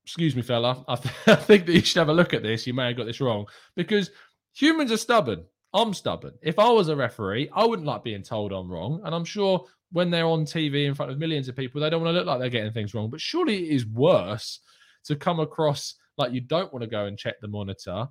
excuse 0.06 0.36
me, 0.36 0.42
fella, 0.42 0.84
I, 0.88 0.96
th- 0.96 1.16
I 1.28 1.36
think 1.36 1.66
that 1.66 1.74
you 1.74 1.82
should 1.82 2.00
have 2.00 2.10
a 2.10 2.14
look 2.14 2.34
at 2.34 2.44
this. 2.44 2.68
You 2.68 2.74
may 2.74 2.88
have 2.88 2.98
got 2.98 3.06
this 3.06 3.22
wrong 3.22 3.46
because 3.76 4.12
humans 4.54 4.92
are 4.92 4.98
stubborn. 4.98 5.46
I'm 5.74 5.94
stubborn. 5.94 6.34
If 6.42 6.60
I 6.60 6.70
was 6.70 6.90
a 6.90 6.96
referee, 6.96 7.50
I 7.54 7.66
wouldn't 7.66 7.88
like 7.88 8.04
being 8.04 8.24
told 8.24 8.52
I'm 8.52 8.72
wrong. 8.72 9.02
And 9.04 9.14
I'm 9.14 9.26
sure 9.26 9.66
when 9.92 10.10
they're 10.10 10.26
on 10.26 10.46
TV 10.46 10.86
in 10.86 10.96
front 10.96 11.12
of 11.12 11.20
millions 11.20 11.48
of 11.48 11.56
people, 11.56 11.82
they 11.82 11.90
don't 11.90 12.02
want 12.02 12.14
to 12.14 12.18
look 12.18 12.28
like 12.28 12.40
they're 12.40 12.50
getting 12.50 12.72
things 12.72 12.94
wrong. 12.94 13.10
But 13.10 13.22
surely 13.22 13.66
it 13.66 13.76
is 13.76 13.86
worse 13.86 14.60
to 15.06 15.16
come 15.16 15.40
across 15.40 15.96
like 16.18 16.32
you 16.32 16.42
don't 16.42 16.72
want 16.74 16.84
to 16.84 16.90
go 16.90 17.06
and 17.06 17.18
check 17.18 17.36
the 17.42 17.48
monitor 17.48 18.08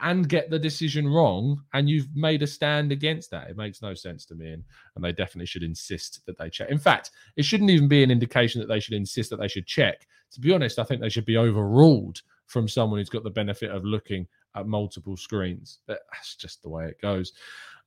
and 0.00 0.28
get 0.28 0.50
the 0.50 0.58
decision 0.58 1.08
wrong 1.08 1.62
and 1.72 1.88
you've 1.88 2.08
made 2.14 2.42
a 2.42 2.46
stand 2.46 2.92
against 2.92 3.30
that 3.30 3.48
it 3.48 3.56
makes 3.56 3.80
no 3.80 3.94
sense 3.94 4.24
to 4.26 4.34
me 4.34 4.52
and, 4.52 4.64
and 4.94 5.04
they 5.04 5.12
definitely 5.12 5.46
should 5.46 5.62
insist 5.62 6.20
that 6.26 6.36
they 6.38 6.50
check. 6.50 6.70
In 6.70 6.78
fact 6.78 7.10
it 7.36 7.44
shouldn't 7.44 7.70
even 7.70 7.88
be 7.88 8.02
an 8.02 8.10
indication 8.10 8.60
that 8.60 8.68
they 8.68 8.80
should 8.80 8.94
insist 8.94 9.30
that 9.30 9.40
they 9.40 9.48
should 9.48 9.66
check. 9.66 10.06
To 10.32 10.40
be 10.40 10.52
honest 10.52 10.78
i 10.78 10.84
think 10.84 11.00
they 11.00 11.08
should 11.08 11.24
be 11.24 11.36
overruled 11.36 12.22
from 12.46 12.68
someone 12.68 12.98
who's 13.00 13.08
got 13.08 13.24
the 13.24 13.30
benefit 13.30 13.70
of 13.70 13.84
looking 13.84 14.26
at 14.56 14.66
multiple 14.66 15.16
screens 15.16 15.78
that's 15.86 16.34
just 16.34 16.62
the 16.62 16.68
way 16.68 16.86
it 16.86 17.00
goes 17.00 17.32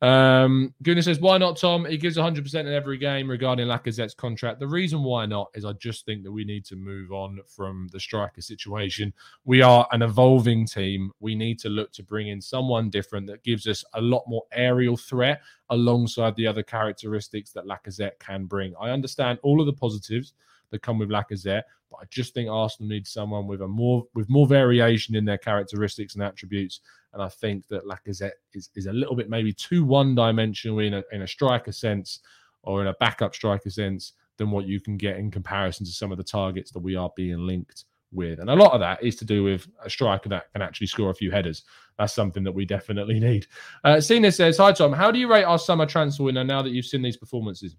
um, 0.02 0.74
Goodness 0.82 1.06
says, 1.06 1.20
why 1.20 1.38
not, 1.38 1.58
Tom? 1.58 1.86
He 1.86 1.98
gives 1.98 2.18
100% 2.18 2.56
in 2.56 2.68
every 2.68 2.98
game 2.98 3.30
regarding 3.30 3.68
Lacazette's 3.68 4.14
contract. 4.14 4.60
The 4.60 4.68
reason 4.68 5.04
why 5.04 5.26
not 5.26 5.50
is 5.54 5.66
I 5.66 5.74
just 5.74 6.06
think 6.06 6.24
that 6.24 6.32
we 6.32 6.46
need 6.46 6.64
to 6.66 6.76
move 6.78 7.12
on 7.12 7.40
from 7.48 7.90
the 7.92 8.00
striker 8.00 8.42
situation. 8.42 9.14
We 9.44 9.62
are 9.62 9.88
an 9.92 10.02
evolving 10.02 10.66
team. 10.66 11.12
We 11.20 11.36
need 11.36 11.60
to 11.60 11.70
look 11.70 11.92
to 11.94 12.04
bring 12.04 12.30
in 12.30 12.42
someone 12.42 12.90
different 12.90 13.28
that 13.28 13.44
gives 13.44 13.68
us 13.68 13.84
a 13.94 14.02
lot 14.02 14.24
more 14.28 14.44
aerial 14.54 14.96
threat 14.96 15.42
alongside 15.70 16.36
the 16.36 16.48
other 16.48 16.64
characteristics 16.64 17.52
that 17.52 17.66
Lacazette 17.66 18.20
can 18.20 18.46
bring. 18.46 18.74
I 18.80 18.92
understand 18.92 19.40
all 19.44 19.60
of 19.60 19.66
the 19.66 19.74
positives 19.74 20.34
that 20.72 20.82
come 20.82 20.98
with 21.00 21.10
Lacazette. 21.10 21.64
But 21.92 21.98
I 22.02 22.06
just 22.10 22.34
think 22.34 22.50
Arsenal 22.50 22.90
needs 22.90 23.12
someone 23.12 23.48
with 23.48 23.62
a 23.62 23.68
more 23.68 24.06
with 24.14 24.30
more 24.30 24.48
variation 24.48 25.16
in 25.16 25.26
their 25.26 25.38
characteristics 25.38 26.16
and 26.16 26.24
attributes. 26.24 26.82
And 27.14 27.22
I 27.22 27.30
think 27.30 27.68
that 27.70 27.86
Lacazette 27.86 28.32
is, 28.54 28.70
is 28.76 28.86
a 28.86 28.94
little 28.94 29.16
bit 29.16 29.30
maybe 29.30 29.52
too 29.52 29.84
one 29.84 30.14
dimensional 30.14 30.80
in 30.80 30.94
a 30.94 31.04
in 31.12 31.24
a 31.24 31.28
striker 31.28 31.72
sense 31.72 32.20
or 32.64 32.82
in 32.82 32.88
a 32.88 32.94
backup 33.00 33.34
striker 33.34 33.70
sense 33.70 34.14
than 34.38 34.52
what 34.52 34.66
you 34.66 34.80
can 34.80 34.98
get 34.98 35.18
in 35.18 35.32
comparison 35.32 35.86
to 35.86 35.92
some 35.92 36.12
of 36.12 36.18
the 36.18 36.24
targets 36.24 36.72
that 36.72 36.80
we 36.80 36.96
are 36.96 37.12
being 37.16 37.46
linked 37.46 37.86
with. 38.12 38.40
And 38.40 38.50
a 38.50 38.56
lot 38.56 38.74
of 38.74 38.80
that 38.80 39.04
is 39.04 39.16
to 39.18 39.26
do 39.26 39.44
with 39.44 39.68
a 39.84 39.90
striker 39.90 40.30
that 40.30 40.52
can 40.52 40.62
actually 40.62 40.88
score 40.88 41.12
a 41.12 41.16
few 41.16 41.32
headers. 41.32 41.64
That's 41.98 42.14
something 42.14 42.44
that 42.44 42.52
we 42.52 42.66
definitely 42.66 43.20
need. 43.20 43.48
Uh, 43.84 44.02
Cena 44.02 44.32
says, 44.32 44.58
Hi, 44.58 44.72
Tom. 44.72 44.94
How 44.94 45.12
do 45.12 45.20
you 45.20 45.30
rate 45.32 45.44
our 45.44 45.60
summer 45.60 45.86
transfer 45.86 46.24
window 46.24 46.44
now 46.44 46.62
that 46.62 46.72
you've 46.72 46.86
seen 46.86 47.02
these 47.02 47.18
performances? 47.18 47.76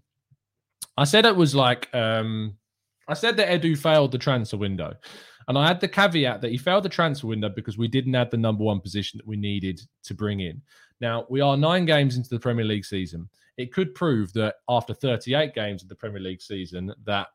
I 0.96 1.04
said 1.04 1.24
it 1.24 1.34
was 1.34 1.54
like, 1.54 1.88
um, 1.94 2.56
I 3.10 3.14
said 3.14 3.36
that 3.36 3.48
Edu 3.48 3.76
failed 3.76 4.12
the 4.12 4.18
transfer 4.18 4.56
window. 4.56 4.94
And 5.48 5.58
I 5.58 5.66
had 5.66 5.80
the 5.80 5.88
caveat 5.88 6.40
that 6.42 6.50
he 6.50 6.58
failed 6.58 6.84
the 6.84 6.88
transfer 6.88 7.26
window 7.26 7.48
because 7.48 7.76
we 7.76 7.88
didn't 7.88 8.14
have 8.14 8.30
the 8.30 8.36
number 8.36 8.62
one 8.62 8.80
position 8.80 9.18
that 9.18 9.26
we 9.26 9.36
needed 9.36 9.80
to 10.04 10.14
bring 10.14 10.40
in. 10.40 10.62
Now, 11.00 11.26
we 11.28 11.40
are 11.40 11.56
nine 11.56 11.86
games 11.86 12.16
into 12.16 12.30
the 12.30 12.38
Premier 12.38 12.64
League 12.64 12.84
season. 12.84 13.28
It 13.56 13.72
could 13.72 13.94
prove 13.94 14.32
that 14.34 14.56
after 14.68 14.94
38 14.94 15.54
games 15.54 15.82
of 15.82 15.88
the 15.88 15.96
Premier 15.96 16.20
League 16.20 16.40
season, 16.40 16.94
that 17.04 17.28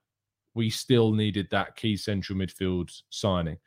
we 0.54 0.70
still 0.70 1.12
needed 1.12 1.48
that 1.52 1.76
key 1.76 1.98
central 1.98 2.40
midfield 2.40 2.90
signing. 3.10 3.58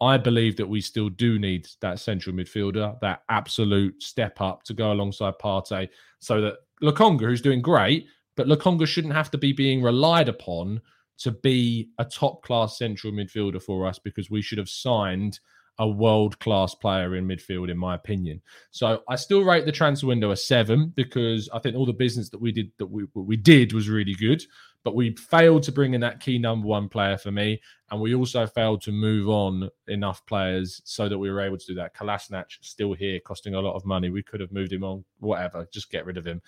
I 0.00 0.18
believe 0.18 0.56
that 0.58 0.68
we 0.68 0.80
still 0.80 1.08
do 1.08 1.38
need 1.38 1.66
that 1.80 1.98
central 1.98 2.36
midfielder, 2.36 3.00
that 3.00 3.22
absolute 3.28 4.02
step 4.02 4.40
up 4.40 4.62
to 4.64 4.74
go 4.74 4.92
alongside 4.92 5.34
Partey, 5.42 5.88
so 6.20 6.40
that 6.42 6.58
Lokonga, 6.82 7.22
who's 7.22 7.40
doing 7.40 7.62
great, 7.62 8.06
but 8.36 8.46
Lokonga 8.46 8.86
shouldn't 8.86 9.14
have 9.14 9.30
to 9.30 9.38
be 9.38 9.52
being 9.52 9.82
relied 9.82 10.28
upon 10.28 10.80
to 11.18 11.32
be 11.32 11.88
a 11.98 12.04
top 12.04 12.42
class 12.42 12.78
central 12.78 13.12
midfielder 13.12 13.62
for 13.62 13.86
us 13.86 13.98
because 13.98 14.30
we 14.30 14.42
should 14.42 14.58
have 14.58 14.68
signed 14.68 15.40
a 15.78 15.86
world 15.86 16.38
class 16.38 16.74
player 16.74 17.16
in 17.16 17.28
midfield, 17.28 17.70
in 17.70 17.76
my 17.76 17.94
opinion. 17.94 18.40
So 18.70 19.02
I 19.08 19.16
still 19.16 19.42
rate 19.42 19.66
the 19.66 19.72
transfer 19.72 20.06
window 20.06 20.30
a 20.30 20.36
seven 20.36 20.92
because 20.96 21.50
I 21.52 21.58
think 21.58 21.76
all 21.76 21.84
the 21.84 21.92
business 21.92 22.30
that 22.30 22.40
we 22.40 22.50
did 22.50 22.70
that 22.78 22.86
we 22.86 23.04
we 23.14 23.36
did 23.36 23.72
was 23.72 23.88
really 23.88 24.14
good 24.14 24.42
but 24.86 24.94
we 24.94 25.16
failed 25.16 25.64
to 25.64 25.72
bring 25.72 25.94
in 25.94 26.00
that 26.00 26.20
key 26.20 26.38
number 26.38 26.68
one 26.68 26.88
player 26.88 27.18
for 27.18 27.32
me. 27.32 27.60
And 27.90 28.00
we 28.00 28.14
also 28.14 28.46
failed 28.46 28.82
to 28.82 28.92
move 28.92 29.28
on 29.28 29.68
enough 29.88 30.24
players 30.26 30.80
so 30.84 31.08
that 31.08 31.18
we 31.18 31.28
were 31.28 31.40
able 31.40 31.58
to 31.58 31.66
do 31.66 31.74
that. 31.74 31.92
Kolasinac 31.92 32.44
still 32.60 32.92
here, 32.92 33.18
costing 33.18 33.56
a 33.56 33.60
lot 33.60 33.74
of 33.74 33.84
money. 33.84 34.10
We 34.10 34.22
could 34.22 34.38
have 34.38 34.52
moved 34.52 34.72
him 34.72 34.84
on, 34.84 35.04
whatever, 35.18 35.66
just 35.72 35.90
get 35.90 36.06
rid 36.06 36.16
of 36.16 36.24
him. 36.24 36.40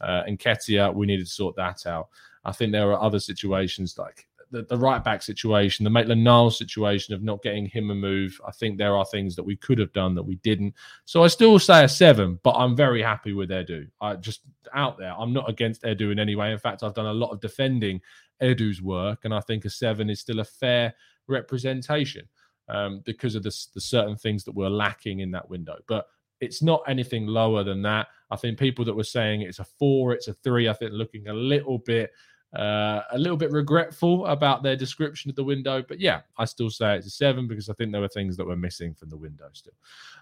Uh, 0.00 0.24
and 0.26 0.40
Nketiah, 0.40 0.92
we 0.92 1.06
needed 1.06 1.26
to 1.26 1.30
sort 1.30 1.54
that 1.54 1.86
out. 1.86 2.08
I 2.44 2.52
think 2.52 2.72
there 2.72 2.90
are 2.92 3.02
other 3.02 3.20
situations 3.20 3.96
like 3.98 4.26
the, 4.50 4.62
the 4.62 4.78
right 4.78 5.02
back 5.02 5.22
situation, 5.22 5.84
the 5.84 5.90
Maitland 5.90 6.22
Niles 6.22 6.56
situation 6.56 7.12
of 7.12 7.22
not 7.22 7.42
getting 7.42 7.66
him 7.66 7.90
a 7.90 7.94
move. 7.94 8.40
I 8.46 8.52
think 8.52 8.78
there 8.78 8.96
are 8.96 9.04
things 9.04 9.34
that 9.36 9.42
we 9.42 9.56
could 9.56 9.78
have 9.78 9.92
done 9.92 10.14
that 10.14 10.22
we 10.22 10.36
didn't. 10.36 10.74
So 11.04 11.24
I 11.24 11.26
still 11.26 11.58
say 11.58 11.84
a 11.84 11.88
seven, 11.88 12.38
but 12.42 12.52
I'm 12.52 12.76
very 12.76 13.02
happy 13.02 13.32
with 13.32 13.50
Edu. 13.50 13.88
I 14.00 14.14
just 14.14 14.42
out 14.72 14.96
there. 14.96 15.12
I'm 15.18 15.32
not 15.32 15.50
against 15.50 15.82
Edu 15.82 16.12
in 16.12 16.18
any 16.18 16.36
way. 16.36 16.52
In 16.52 16.58
fact, 16.58 16.82
I've 16.82 16.94
done 16.94 17.06
a 17.06 17.12
lot 17.12 17.30
of 17.30 17.40
defending 17.40 18.00
Edu's 18.40 18.80
work, 18.80 19.24
and 19.24 19.34
I 19.34 19.40
think 19.40 19.64
a 19.64 19.70
seven 19.70 20.08
is 20.08 20.20
still 20.20 20.40
a 20.40 20.44
fair 20.44 20.94
representation 21.26 22.28
um, 22.68 23.02
because 23.04 23.34
of 23.34 23.42
the, 23.42 23.66
the 23.74 23.80
certain 23.80 24.16
things 24.16 24.44
that 24.44 24.54
were 24.54 24.70
lacking 24.70 25.20
in 25.20 25.30
that 25.32 25.48
window. 25.48 25.78
But 25.88 26.06
it's 26.40 26.62
not 26.62 26.82
anything 26.86 27.26
lower 27.26 27.64
than 27.64 27.82
that. 27.82 28.08
I 28.30 28.36
think 28.36 28.58
people 28.58 28.84
that 28.84 28.94
were 28.94 29.04
saying 29.04 29.42
it's 29.42 29.60
a 29.60 29.64
four, 29.64 30.12
it's 30.12 30.28
a 30.28 30.34
three, 30.34 30.68
I 30.68 30.72
think 30.72 30.92
looking 30.92 31.28
a 31.28 31.32
little 31.32 31.78
bit 31.78 32.10
uh, 32.54 33.02
a 33.10 33.18
little 33.18 33.36
bit 33.36 33.50
regretful 33.50 34.26
about 34.26 34.62
their 34.62 34.76
description 34.76 35.28
of 35.28 35.34
the 35.34 35.42
window, 35.42 35.82
but 35.88 35.98
yeah, 35.98 36.20
I 36.38 36.44
still 36.44 36.70
say 36.70 36.96
it's 36.96 37.06
a 37.06 37.10
seven 37.10 37.48
because 37.48 37.68
I 37.68 37.74
think 37.74 37.90
there 37.90 38.00
were 38.00 38.08
things 38.08 38.36
that 38.36 38.46
were 38.46 38.56
missing 38.56 38.94
from 38.94 39.10
the 39.10 39.16
window 39.16 39.46
still. 39.52 39.72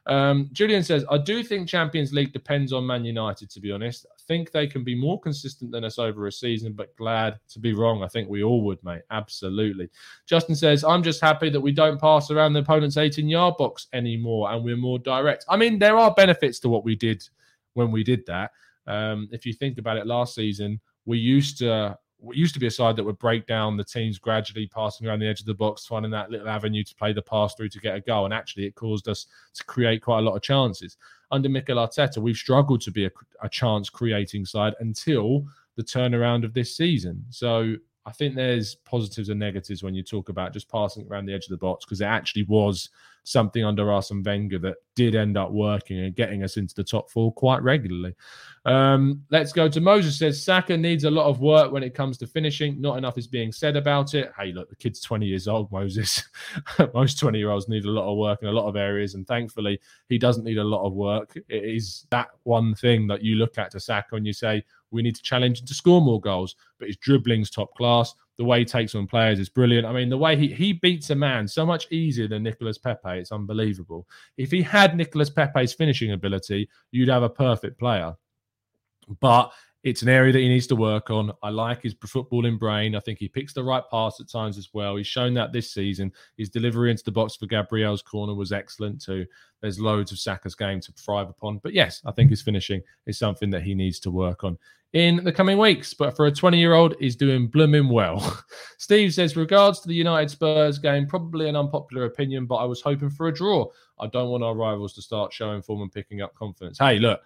Um, 0.06 0.48
Julian 0.52 0.82
says, 0.82 1.04
I 1.10 1.18
do 1.18 1.42
think 1.42 1.68
Champions 1.68 2.12
League 2.12 2.32
depends 2.32 2.72
on 2.72 2.86
Man 2.86 3.04
United, 3.04 3.50
to 3.50 3.60
be 3.60 3.70
honest. 3.70 4.06
I 4.10 4.16
think 4.26 4.50
they 4.50 4.66
can 4.66 4.82
be 4.82 4.94
more 4.94 5.20
consistent 5.20 5.70
than 5.70 5.84
us 5.84 5.98
over 5.98 6.26
a 6.26 6.32
season, 6.32 6.72
but 6.72 6.96
glad 6.96 7.38
to 7.50 7.58
be 7.58 7.74
wrong. 7.74 8.02
I 8.02 8.08
think 8.08 8.30
we 8.30 8.42
all 8.42 8.62
would, 8.62 8.82
mate. 8.82 9.02
Absolutely. 9.10 9.90
Justin 10.24 10.56
says, 10.56 10.84
I'm 10.84 11.02
just 11.02 11.20
happy 11.20 11.50
that 11.50 11.60
we 11.60 11.72
don't 11.72 12.00
pass 12.00 12.30
around 12.30 12.54
the 12.54 12.60
opponent's 12.60 12.96
18 12.96 13.28
yard 13.28 13.56
box 13.58 13.88
anymore 13.92 14.50
and 14.50 14.64
we're 14.64 14.76
more 14.76 14.98
direct. 14.98 15.44
I 15.48 15.58
mean, 15.58 15.78
there 15.78 15.98
are 15.98 16.14
benefits 16.14 16.58
to 16.60 16.70
what 16.70 16.82
we 16.82 16.96
did 16.96 17.28
when 17.74 17.90
we 17.90 18.02
did 18.02 18.24
that. 18.26 18.52
Um, 18.86 19.28
if 19.32 19.44
you 19.44 19.52
think 19.52 19.76
about 19.76 19.98
it 19.98 20.06
last 20.06 20.34
season, 20.34 20.80
we 21.04 21.18
used 21.18 21.58
to 21.58 21.98
what 22.22 22.36
used 22.36 22.54
to 22.54 22.60
be 22.60 22.68
a 22.68 22.70
side 22.70 22.94
that 22.96 23.04
would 23.04 23.18
break 23.18 23.46
down 23.46 23.76
the 23.76 23.84
teams 23.84 24.16
gradually 24.16 24.68
passing 24.68 25.06
around 25.06 25.18
the 25.18 25.26
edge 25.26 25.40
of 25.40 25.46
the 25.46 25.54
box, 25.54 25.84
finding 25.84 26.12
that 26.12 26.30
little 26.30 26.48
avenue 26.48 26.84
to 26.84 26.94
play 26.94 27.12
the 27.12 27.20
pass 27.20 27.54
through 27.54 27.68
to 27.70 27.80
get 27.80 27.96
a 27.96 28.00
goal. 28.00 28.24
And 28.24 28.32
actually, 28.32 28.64
it 28.64 28.76
caused 28.76 29.08
us 29.08 29.26
to 29.54 29.64
create 29.64 30.02
quite 30.02 30.20
a 30.20 30.22
lot 30.22 30.36
of 30.36 30.42
chances. 30.42 30.96
Under 31.32 31.48
Mikel 31.48 31.78
Arteta, 31.78 32.18
we've 32.18 32.36
struggled 32.36 32.80
to 32.82 32.92
be 32.92 33.06
a, 33.06 33.10
a 33.42 33.48
chance 33.48 33.90
creating 33.90 34.44
side 34.44 34.74
until 34.78 35.44
the 35.74 35.82
turnaround 35.82 36.44
of 36.44 36.54
this 36.54 36.76
season. 36.76 37.24
So 37.30 37.74
I 38.04 38.12
think 38.12 38.34
there's 38.34 38.74
positives 38.74 39.28
and 39.28 39.38
negatives 39.38 39.82
when 39.82 39.94
you 39.94 40.02
talk 40.02 40.28
about 40.28 40.52
just 40.52 40.68
passing 40.68 41.06
around 41.08 41.26
the 41.26 41.34
edge 41.34 41.44
of 41.44 41.50
the 41.50 41.56
box 41.56 41.84
because 41.84 42.00
it 42.00 42.06
actually 42.06 42.44
was 42.44 42.90
something 43.24 43.64
under 43.64 43.92
Arsene 43.92 44.22
Wenger 44.24 44.58
that 44.58 44.76
did 44.96 45.14
end 45.14 45.36
up 45.36 45.52
working 45.52 46.00
and 46.00 46.14
getting 46.14 46.42
us 46.42 46.56
into 46.56 46.74
the 46.74 46.82
top 46.82 47.10
four 47.10 47.32
quite 47.32 47.62
regularly. 47.62 48.14
Um, 48.64 49.22
let's 49.30 49.52
go 49.52 49.68
to 49.68 49.80
Moses 49.80 50.18
says 50.18 50.42
Saka 50.42 50.76
needs 50.76 51.04
a 51.04 51.10
lot 51.10 51.26
of 51.26 51.40
work 51.40 51.72
when 51.72 51.82
it 51.82 51.94
comes 51.94 52.18
to 52.18 52.26
finishing. 52.26 52.80
Not 52.80 52.98
enough 52.98 53.18
is 53.18 53.26
being 53.26 53.52
said 53.52 53.76
about 53.76 54.14
it. 54.14 54.32
Hey, 54.36 54.52
look, 54.52 54.68
the 54.68 54.76
kid's 54.76 55.00
20 55.00 55.26
years 55.26 55.46
old, 55.46 55.70
Moses. 55.70 56.22
Most 56.94 57.18
20 57.18 57.38
year 57.38 57.50
olds 57.50 57.68
need 57.68 57.84
a 57.84 57.90
lot 57.90 58.10
of 58.10 58.18
work 58.18 58.42
in 58.42 58.48
a 58.48 58.52
lot 58.52 58.68
of 58.68 58.76
areas, 58.76 59.14
and 59.14 59.26
thankfully 59.26 59.80
he 60.08 60.18
doesn't 60.18 60.44
need 60.44 60.58
a 60.58 60.64
lot 60.64 60.84
of 60.84 60.92
work. 60.92 61.36
It 61.48 61.64
is 61.64 62.06
that 62.10 62.28
one 62.42 62.74
thing 62.74 63.06
that 63.08 63.22
you 63.22 63.36
look 63.36 63.58
at 63.58 63.70
to 63.72 63.80
Saka 63.80 64.16
and 64.16 64.26
you 64.26 64.32
say, 64.32 64.64
we 64.92 65.02
need 65.02 65.16
to 65.16 65.22
challenge 65.22 65.60
him 65.60 65.66
to 65.66 65.74
score 65.74 66.00
more 66.00 66.20
goals. 66.20 66.54
But 66.78 66.88
his 66.88 66.96
dribbling's 66.96 67.50
top 67.50 67.74
class. 67.74 68.14
The 68.38 68.44
way 68.44 68.60
he 68.60 68.64
takes 68.64 68.94
on 68.94 69.06
players 69.06 69.38
is 69.38 69.48
brilliant. 69.48 69.86
I 69.86 69.92
mean, 69.92 70.08
the 70.08 70.18
way 70.18 70.36
he, 70.36 70.48
he 70.48 70.72
beats 70.72 71.10
a 71.10 71.14
man 71.14 71.46
so 71.46 71.66
much 71.66 71.90
easier 71.90 72.28
than 72.28 72.42
Nicolas 72.42 72.78
Pepe, 72.78 73.18
it's 73.18 73.32
unbelievable. 73.32 74.06
If 74.36 74.50
he 74.50 74.62
had 74.62 74.96
Nicolas 74.96 75.30
Pepe's 75.30 75.74
finishing 75.74 76.12
ability, 76.12 76.68
you'd 76.92 77.08
have 77.08 77.22
a 77.22 77.28
perfect 77.28 77.78
player. 77.78 78.14
But 79.20 79.52
it's 79.82 80.02
an 80.02 80.08
area 80.08 80.32
that 80.32 80.38
he 80.38 80.48
needs 80.48 80.68
to 80.68 80.76
work 80.76 81.10
on. 81.10 81.32
I 81.42 81.50
like 81.50 81.82
his 81.82 81.94
footballing 81.94 82.58
brain. 82.58 82.94
I 82.94 83.00
think 83.00 83.18
he 83.18 83.28
picks 83.28 83.52
the 83.52 83.64
right 83.64 83.82
pass 83.90 84.20
at 84.20 84.28
times 84.28 84.56
as 84.56 84.68
well. 84.72 84.94
He's 84.94 85.08
shown 85.08 85.34
that 85.34 85.52
this 85.52 85.72
season. 85.72 86.12
His 86.36 86.48
delivery 86.48 86.90
into 86.90 87.02
the 87.02 87.10
box 87.10 87.34
for 87.34 87.46
Gabriel's 87.46 88.02
corner 88.02 88.34
was 88.34 88.52
excellent 88.52 89.02
too. 89.02 89.26
There's 89.60 89.80
loads 89.80 90.12
of 90.12 90.20
Saka's 90.20 90.54
game 90.54 90.80
to 90.80 90.92
thrive 90.92 91.28
upon. 91.28 91.58
But 91.58 91.72
yes, 91.72 92.00
I 92.04 92.12
think 92.12 92.30
his 92.30 92.42
finishing 92.42 92.80
is 93.06 93.18
something 93.18 93.50
that 93.50 93.64
he 93.64 93.74
needs 93.74 93.98
to 94.00 94.10
work 94.12 94.44
on 94.44 94.56
in 94.92 95.24
the 95.24 95.32
coming 95.32 95.58
weeks. 95.58 95.94
But 95.94 96.16
for 96.16 96.26
a 96.26 96.32
20 96.32 96.58
year 96.58 96.74
old, 96.74 96.94
he's 96.98 97.16
doing 97.16 97.46
blooming 97.46 97.88
well. 97.88 98.42
Steve 98.78 99.14
says, 99.14 99.36
regards 99.36 99.80
to 99.80 99.88
the 99.88 99.94
United 99.94 100.30
Spurs 100.30 100.78
game, 100.78 101.06
probably 101.06 101.48
an 101.48 101.56
unpopular 101.56 102.04
opinion, 102.04 102.46
but 102.46 102.56
I 102.56 102.64
was 102.64 102.80
hoping 102.80 103.10
for 103.10 103.28
a 103.28 103.34
draw. 103.34 103.66
I 103.98 104.06
don't 104.08 104.30
want 104.30 104.44
our 104.44 104.54
rivals 104.54 104.92
to 104.94 105.02
start 105.02 105.32
showing 105.32 105.62
form 105.62 105.82
and 105.82 105.92
picking 105.92 106.22
up 106.22 106.34
confidence. 106.34 106.78
Hey, 106.78 106.98
look, 106.98 107.20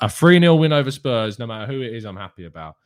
a 0.00 0.08
3 0.08 0.40
0 0.40 0.56
win 0.56 0.72
over 0.72 0.90
Spurs, 0.90 1.38
no 1.38 1.46
matter 1.46 1.70
who 1.70 1.80
it 1.80 1.94
is, 1.94 2.04
I'm 2.04 2.16
happy 2.16 2.44
about. 2.44 2.76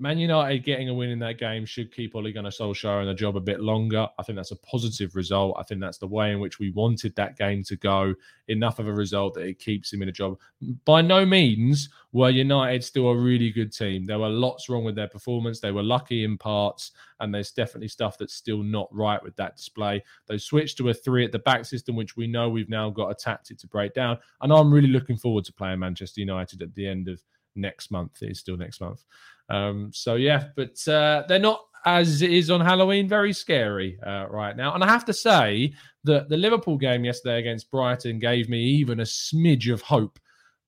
Man 0.00 0.16
United 0.16 0.64
getting 0.64 0.88
a 0.88 0.94
win 0.94 1.10
in 1.10 1.18
that 1.18 1.38
game 1.38 1.66
should 1.66 1.92
keep 1.92 2.14
Ole 2.14 2.30
Gunnar 2.30 2.50
Solskjaer 2.50 3.00
in 3.00 3.08
the 3.08 3.14
job 3.14 3.36
a 3.36 3.40
bit 3.40 3.58
longer. 3.58 4.06
I 4.16 4.22
think 4.22 4.36
that's 4.36 4.52
a 4.52 4.56
positive 4.56 5.16
result. 5.16 5.56
I 5.58 5.64
think 5.64 5.80
that's 5.80 5.98
the 5.98 6.06
way 6.06 6.30
in 6.30 6.38
which 6.38 6.60
we 6.60 6.70
wanted 6.70 7.16
that 7.16 7.36
game 7.36 7.64
to 7.64 7.74
go. 7.74 8.14
Enough 8.46 8.78
of 8.78 8.86
a 8.86 8.92
result 8.92 9.34
that 9.34 9.46
it 9.46 9.58
keeps 9.58 9.92
him 9.92 10.00
in 10.02 10.08
a 10.08 10.12
job. 10.12 10.38
By 10.84 11.02
no 11.02 11.26
means 11.26 11.88
were 12.12 12.30
United 12.30 12.84
still 12.84 13.08
a 13.08 13.16
really 13.16 13.50
good 13.50 13.72
team. 13.72 14.06
There 14.06 14.20
were 14.20 14.28
lots 14.28 14.68
wrong 14.68 14.84
with 14.84 14.94
their 14.94 15.08
performance. 15.08 15.58
They 15.58 15.72
were 15.72 15.82
lucky 15.82 16.22
in 16.22 16.38
parts, 16.38 16.92
and 17.18 17.34
there's 17.34 17.50
definitely 17.50 17.88
stuff 17.88 18.18
that's 18.18 18.34
still 18.34 18.62
not 18.62 18.88
right 18.94 19.22
with 19.22 19.34
that 19.34 19.56
display. 19.56 20.04
They 20.28 20.38
switched 20.38 20.78
to 20.78 20.90
a 20.90 20.94
three 20.94 21.24
at 21.24 21.32
the 21.32 21.40
back 21.40 21.64
system, 21.64 21.96
which 21.96 22.16
we 22.16 22.28
know 22.28 22.48
we've 22.48 22.70
now 22.70 22.88
got 22.90 23.10
a 23.10 23.16
tactic 23.16 23.58
to 23.58 23.66
break 23.66 23.94
down. 23.94 24.18
And 24.42 24.52
I'm 24.52 24.72
really 24.72 24.88
looking 24.88 25.16
forward 25.16 25.44
to 25.46 25.52
playing 25.52 25.80
Manchester 25.80 26.20
United 26.20 26.62
at 26.62 26.72
the 26.74 26.86
end 26.86 27.08
of 27.08 27.20
next 27.54 27.90
month. 27.90 28.22
It 28.22 28.30
is 28.30 28.40
still 28.40 28.56
next 28.56 28.80
month. 28.80 29.04
Um, 29.48 29.90
so 29.92 30.14
yeah, 30.14 30.48
but 30.56 30.76
uh, 30.88 31.24
they're 31.28 31.38
not 31.38 31.60
as 31.84 32.22
it 32.22 32.32
is 32.32 32.50
on 32.50 32.60
Halloween, 32.60 33.08
very 33.08 33.32
scary 33.32 33.98
uh, 34.06 34.26
right 34.28 34.56
now. 34.56 34.74
And 34.74 34.82
I 34.84 34.88
have 34.88 35.04
to 35.06 35.12
say 35.12 35.72
that 36.04 36.28
the 36.28 36.36
Liverpool 36.36 36.76
game 36.76 37.04
yesterday 37.04 37.38
against 37.38 37.70
Brighton 37.70 38.18
gave 38.18 38.48
me 38.48 38.60
even 38.60 39.00
a 39.00 39.04
smidge 39.04 39.72
of 39.72 39.80
hope 39.80 40.18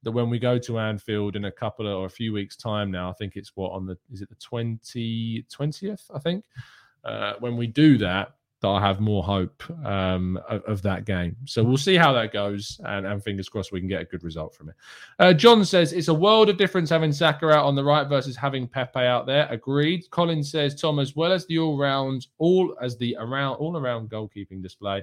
that 0.03 0.13
when 0.13 0.31
we 0.31 0.39
go 0.39 0.59
to 0.59 0.79
Anfield 0.79 1.37
in 1.37 1.45
a 1.45 1.53
couple 1.53 1.87
of, 1.87 1.99
or 1.99 2.07
a 2.07 2.11
few 2.11 2.33
weeks' 2.33 2.57
time 2.57 2.91
now, 2.91 3.11
I 3.11 3.13
think 3.15 3.37
it's 3.37 3.53
what 3.55 3.73
on 3.73 3.87
the 3.87 3.99
is 4.13 4.23
it 4.23 4.29
the 4.29 4.37
20, 4.37 5.45
20th, 5.53 6.11
I 6.15 6.19
think. 6.19 6.45
Uh, 7.05 7.35
when 7.41 7.57
we 7.57 7.67
do 7.67 7.99
that, 7.99 8.35
that 8.61 8.69
I 8.69 8.81
have 8.81 9.01
more 9.01 9.23
hope 9.23 9.63
um, 9.87 10.39
of, 10.49 10.63
of, 10.65 10.83
that 10.83 11.07
game. 11.07 11.35
So 11.47 11.65
we'll 11.65 11.79
see 11.79 11.97
how 11.97 12.13
that 12.13 12.33
goes, 12.33 12.79
and, 12.85 13.07
and, 13.07 13.23
fingers 13.23 13.49
crossed 13.49 13.73
we 13.73 13.81
can 13.81 13.89
get 13.89 14.03
a 14.03 14.05
good 14.05 14.23
result 14.23 14.55
from 14.55 14.69
it. 14.69 14.75
Uh, 15.19 15.33
John 15.33 15.65
says 15.65 15.93
it's 15.93 16.09
a 16.09 16.15
world 16.15 16.51
of 16.51 16.59
difference 16.59 16.91
having 16.91 17.13
Saka 17.13 17.49
out 17.49 17.65
on 17.65 17.75
the 17.75 17.85
right 17.85 18.07
versus 18.07 18.37
having 18.37 18.69
Pepe 18.69 19.01
out 19.01 19.27
there. 19.27 19.47
Agreed. 19.51 20.11
Colin 20.11 20.45
says 20.45 20.79
Tom, 20.79 20.99
as 20.99 21.17
well 21.17 21.33
as 21.33 21.47
the 21.47 21.59
all 21.59 21.79
round, 21.79 22.27
all 22.39 22.77
as 22.83 22.99
the 22.99 23.17
around 23.19 23.57
all 23.57 23.77
around 23.77 24.11
goalkeeping 24.11 24.63
display. 24.63 25.03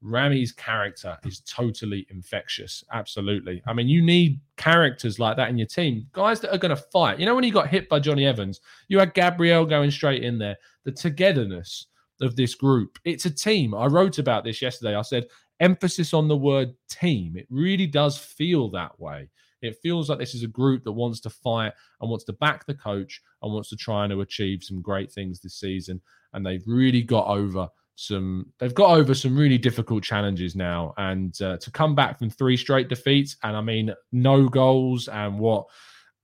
Rami's 0.00 0.52
character 0.52 1.18
is 1.24 1.40
totally 1.40 2.06
infectious. 2.10 2.84
Absolutely. 2.92 3.62
I 3.66 3.72
mean, 3.72 3.88
you 3.88 4.00
need 4.00 4.38
characters 4.56 5.18
like 5.18 5.36
that 5.36 5.48
in 5.48 5.58
your 5.58 5.66
team, 5.66 6.06
guys 6.12 6.40
that 6.40 6.54
are 6.54 6.58
going 6.58 6.76
to 6.76 6.82
fight. 6.92 7.18
You 7.18 7.26
know, 7.26 7.34
when 7.34 7.42
he 7.42 7.50
got 7.50 7.66
hit 7.68 7.88
by 7.88 7.98
Jonny 7.98 8.24
Evans, 8.24 8.60
you 8.86 9.00
had 9.00 9.12
Gabriel 9.14 9.66
going 9.66 9.90
straight 9.90 10.22
in 10.22 10.38
there. 10.38 10.56
The 10.84 10.92
togetherness 10.92 11.86
of 12.20 12.36
this 12.36 12.54
group. 12.54 12.98
It's 13.04 13.26
a 13.26 13.30
team. 13.30 13.74
I 13.74 13.86
wrote 13.86 14.18
about 14.18 14.44
this 14.44 14.60
yesterday. 14.62 14.96
I 14.96 15.02
said 15.02 15.26
emphasis 15.60 16.14
on 16.14 16.28
the 16.28 16.36
word 16.36 16.74
team. 16.88 17.36
It 17.36 17.46
really 17.50 17.86
does 17.86 18.18
feel 18.18 18.70
that 18.70 18.98
way. 18.98 19.28
It 19.60 19.78
feels 19.82 20.08
like 20.08 20.18
this 20.18 20.34
is 20.34 20.44
a 20.44 20.48
group 20.48 20.84
that 20.84 20.92
wants 20.92 21.20
to 21.20 21.30
fight 21.30 21.72
and 22.00 22.08
wants 22.08 22.24
to 22.26 22.32
back 22.34 22.64
the 22.66 22.74
coach 22.74 23.20
and 23.42 23.52
wants 23.52 23.70
to 23.70 23.76
try 23.76 24.04
and 24.04 24.12
achieve 24.12 24.62
some 24.62 24.80
great 24.80 25.10
things 25.10 25.40
this 25.40 25.58
season. 25.58 26.00
And 26.32 26.46
they've 26.46 26.62
really 26.66 27.02
got 27.02 27.26
over 27.26 27.68
some 28.00 28.46
they've 28.60 28.76
got 28.76 28.96
over 28.96 29.12
some 29.12 29.36
really 29.36 29.58
difficult 29.58 30.04
challenges 30.04 30.54
now 30.54 30.94
and 30.98 31.42
uh, 31.42 31.56
to 31.56 31.68
come 31.72 31.96
back 31.96 32.16
from 32.16 32.30
three 32.30 32.56
straight 32.56 32.88
defeats 32.88 33.36
and 33.42 33.56
i 33.56 33.60
mean 33.60 33.92
no 34.12 34.48
goals 34.48 35.08
and 35.08 35.36
what 35.36 35.66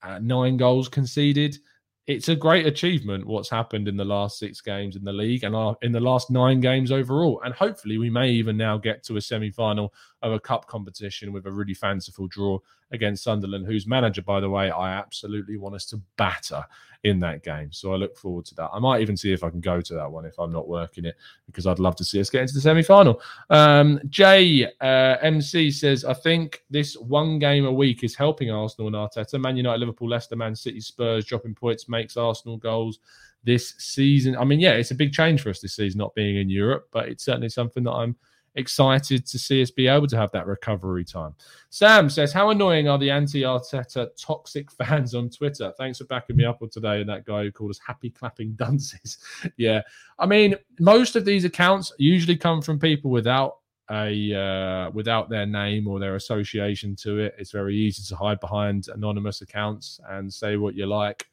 uh, 0.04 0.20
nine 0.20 0.57
goals 0.57 0.88
conceded 0.88 1.57
it's 2.06 2.28
a 2.28 2.36
great 2.36 2.66
achievement 2.66 3.26
what's 3.26 3.48
happened 3.48 3.88
in 3.88 3.96
the 3.96 4.04
last 4.04 4.38
six 4.38 4.60
games 4.60 4.94
in 4.94 5.04
the 5.04 5.12
league 5.12 5.42
and 5.42 5.56
uh, 5.56 5.74
in 5.80 5.90
the 5.90 6.00
last 6.00 6.30
nine 6.30 6.60
games 6.60 6.92
overall. 6.92 7.40
And 7.44 7.54
hopefully, 7.54 7.96
we 7.96 8.10
may 8.10 8.30
even 8.30 8.56
now 8.56 8.76
get 8.76 9.02
to 9.04 9.16
a 9.16 9.20
semi 9.20 9.50
final 9.50 9.92
of 10.22 10.32
a 10.32 10.40
cup 10.40 10.66
competition 10.66 11.32
with 11.32 11.46
a 11.46 11.52
really 11.52 11.74
fanciful 11.74 12.26
draw 12.28 12.58
against 12.94 13.24
Sunderland, 13.24 13.66
whose 13.66 13.87
manager, 13.87 14.22
by 14.22 14.40
the 14.40 14.48
way, 14.48 14.70
I 14.70 14.94
absolutely 14.94 15.57
want 15.57 15.74
us 15.74 15.87
to 15.87 16.00
batter 16.16 16.64
in 17.04 17.20
that 17.20 17.42
game. 17.42 17.70
So 17.70 17.92
I 17.92 17.96
look 17.96 18.16
forward 18.16 18.46
to 18.46 18.54
that. 18.57 18.70
I 18.72 18.78
might 18.78 19.02
even 19.02 19.16
see 19.16 19.33
if 19.33 19.44
I 19.44 19.50
can 19.50 19.61
go 19.61 19.80
to 19.80 19.94
that 19.94 20.11
one 20.11 20.24
if 20.24 20.38
I'm 20.38 20.52
not 20.52 20.66
working 20.66 21.04
it, 21.04 21.16
because 21.46 21.66
I'd 21.66 21.78
love 21.78 21.96
to 21.96 22.04
see 22.04 22.18
us 22.18 22.30
get 22.30 22.42
into 22.42 22.54
the 22.54 22.61
semi 22.61 22.83
final. 22.83 23.20
Um, 23.50 24.00
Jay 24.09 24.66
uh, 24.80 25.16
MC 25.20 25.70
says, 25.70 26.04
I 26.04 26.14
think 26.14 26.64
this 26.70 26.96
one 26.96 27.38
game 27.38 27.66
a 27.66 27.72
week 27.72 28.02
is 28.02 28.14
helping 28.14 28.50
Arsenal 28.50 28.87
and 28.87 28.96
Arteta. 28.96 29.38
Man 29.38 29.57
United, 29.57 29.80
Liverpool, 29.80 30.09
Leicester, 30.09 30.37
Man 30.37 30.57
City, 30.57 30.80
Spurs 30.80 31.26
dropping 31.26 31.54
points 31.54 31.88
makes 31.88 32.16
Arsenal 32.16 32.57
goals 32.57 32.98
this 33.44 33.74
season. 33.78 34.37
I 34.37 34.44
mean, 34.44 34.59
yeah, 34.59 34.72
it's 34.72 34.90
a 34.90 34.96
big 34.96 35.12
change 35.12 35.42
for 35.42 35.50
us 35.50 35.61
this 35.61 35.76
season 35.76 35.98
not 35.98 36.14
being 36.14 36.38
in 36.38 36.48
Europe, 36.48 36.88
but 36.90 37.09
it's 37.09 37.24
certainly 37.24 37.50
something 37.50 37.85
that 37.85 37.92
I'm 37.92 38.16
excited 38.56 39.26
to 39.26 39.38
see 39.38 39.62
us 39.62 39.70
be 39.70 39.86
able 39.88 40.06
to 40.06 40.16
have 40.16 40.30
that 40.32 40.46
recovery 40.46 41.04
time. 41.04 41.34
Sam 41.70 42.08
says, 42.08 42.32
How 42.32 42.50
annoying 42.50 42.88
are 42.88 42.98
the 42.98 43.10
anti 43.10 43.42
Arteta 43.42 44.08
toxic 44.20 44.70
fans 44.78 45.14
on 45.14 45.30
Twitter? 45.30 45.72
Thanks 45.76 45.98
for 45.98 46.04
backing 46.04 46.36
me 46.36 46.44
up 46.44 46.62
on 46.62 46.70
today. 46.70 47.00
And 47.00 47.08
that 47.10 47.24
guy 47.24 47.42
who 47.42 47.52
called 47.52 47.70
us 47.70 47.80
happy 47.84 48.10
clapping 48.10 48.52
dunces. 48.56 49.18
yeah. 49.56 49.82
I 50.18 50.26
mean, 50.26 50.56
most 50.78 51.16
of 51.16 51.24
these 51.24 51.44
accounts 51.44 51.92
usually 51.98 52.36
come 52.36 52.62
from 52.62 52.78
people 52.78 53.10
without 53.10 53.58
a 53.90 54.34
uh, 54.34 54.90
without 54.92 55.28
their 55.28 55.46
name 55.46 55.86
or 55.86 55.98
their 55.98 56.16
association 56.16 56.96
to 56.96 57.18
it. 57.18 57.34
It's 57.38 57.50
very 57.50 57.76
easy 57.76 58.02
to 58.08 58.16
hide 58.16 58.40
behind 58.40 58.88
anonymous 58.88 59.42
accounts 59.42 60.00
and 60.08 60.32
say 60.32 60.56
what 60.56 60.74
you 60.74 60.86
like. 60.86 61.26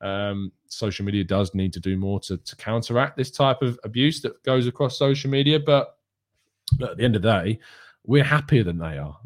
Um, 0.00 0.50
social 0.66 1.04
media 1.04 1.22
does 1.22 1.54
need 1.54 1.72
to 1.74 1.80
do 1.80 1.96
more 1.96 2.18
to, 2.20 2.36
to 2.36 2.56
counteract 2.56 3.16
this 3.16 3.30
type 3.30 3.62
of 3.62 3.78
abuse 3.84 4.20
that 4.22 4.42
goes 4.42 4.66
across 4.66 4.98
social 4.98 5.30
media, 5.30 5.60
but 5.60 5.96
at 6.80 6.96
the 6.96 7.04
end 7.04 7.16
of 7.16 7.22
the 7.22 7.42
day, 7.42 7.60
we're 8.04 8.24
happier 8.24 8.64
than 8.64 8.78
they 8.78 8.98
are. 8.98 9.16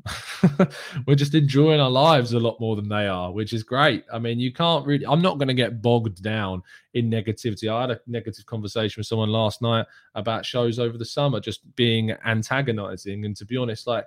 we're 1.07 1.15
just 1.15 1.35
enjoying 1.35 1.81
our 1.81 1.91
lives 1.91 2.35
a 2.35 2.41
lot 2.41 2.61
more 2.61 2.77
than 2.77 2.89
they 2.89 3.07
are, 3.07 3.33
which 3.33 3.55
is 3.55 3.63
great. 3.63 4.05
I 4.13 4.19
mean, 4.19 4.39
you 4.39 4.53
can't 4.53 4.87
really, 4.87 5.07
I'm 5.07 5.23
not 5.23 5.39
going 5.39 5.49
to 5.49 5.55
get 5.55 5.81
bogged 5.81 6.23
down 6.23 6.63
in 6.93 7.11
negativity. 7.11 7.73
I 7.73 7.83
had 7.83 7.91
a 7.93 8.01
negative 8.07 8.45
conversation 8.45 9.01
with 9.01 9.07
someone 9.07 9.31
last 9.31 9.63
night 9.63 9.87
about 10.15 10.45
shows 10.45 10.79
over 10.79 10.99
the 10.99 11.07
summer 11.07 11.41
just 11.41 11.75
being 11.75 12.13
antagonizing. 12.27 13.25
And 13.25 13.35
to 13.37 13.47
be 13.47 13.57
honest, 13.57 13.87
like, 13.87 14.07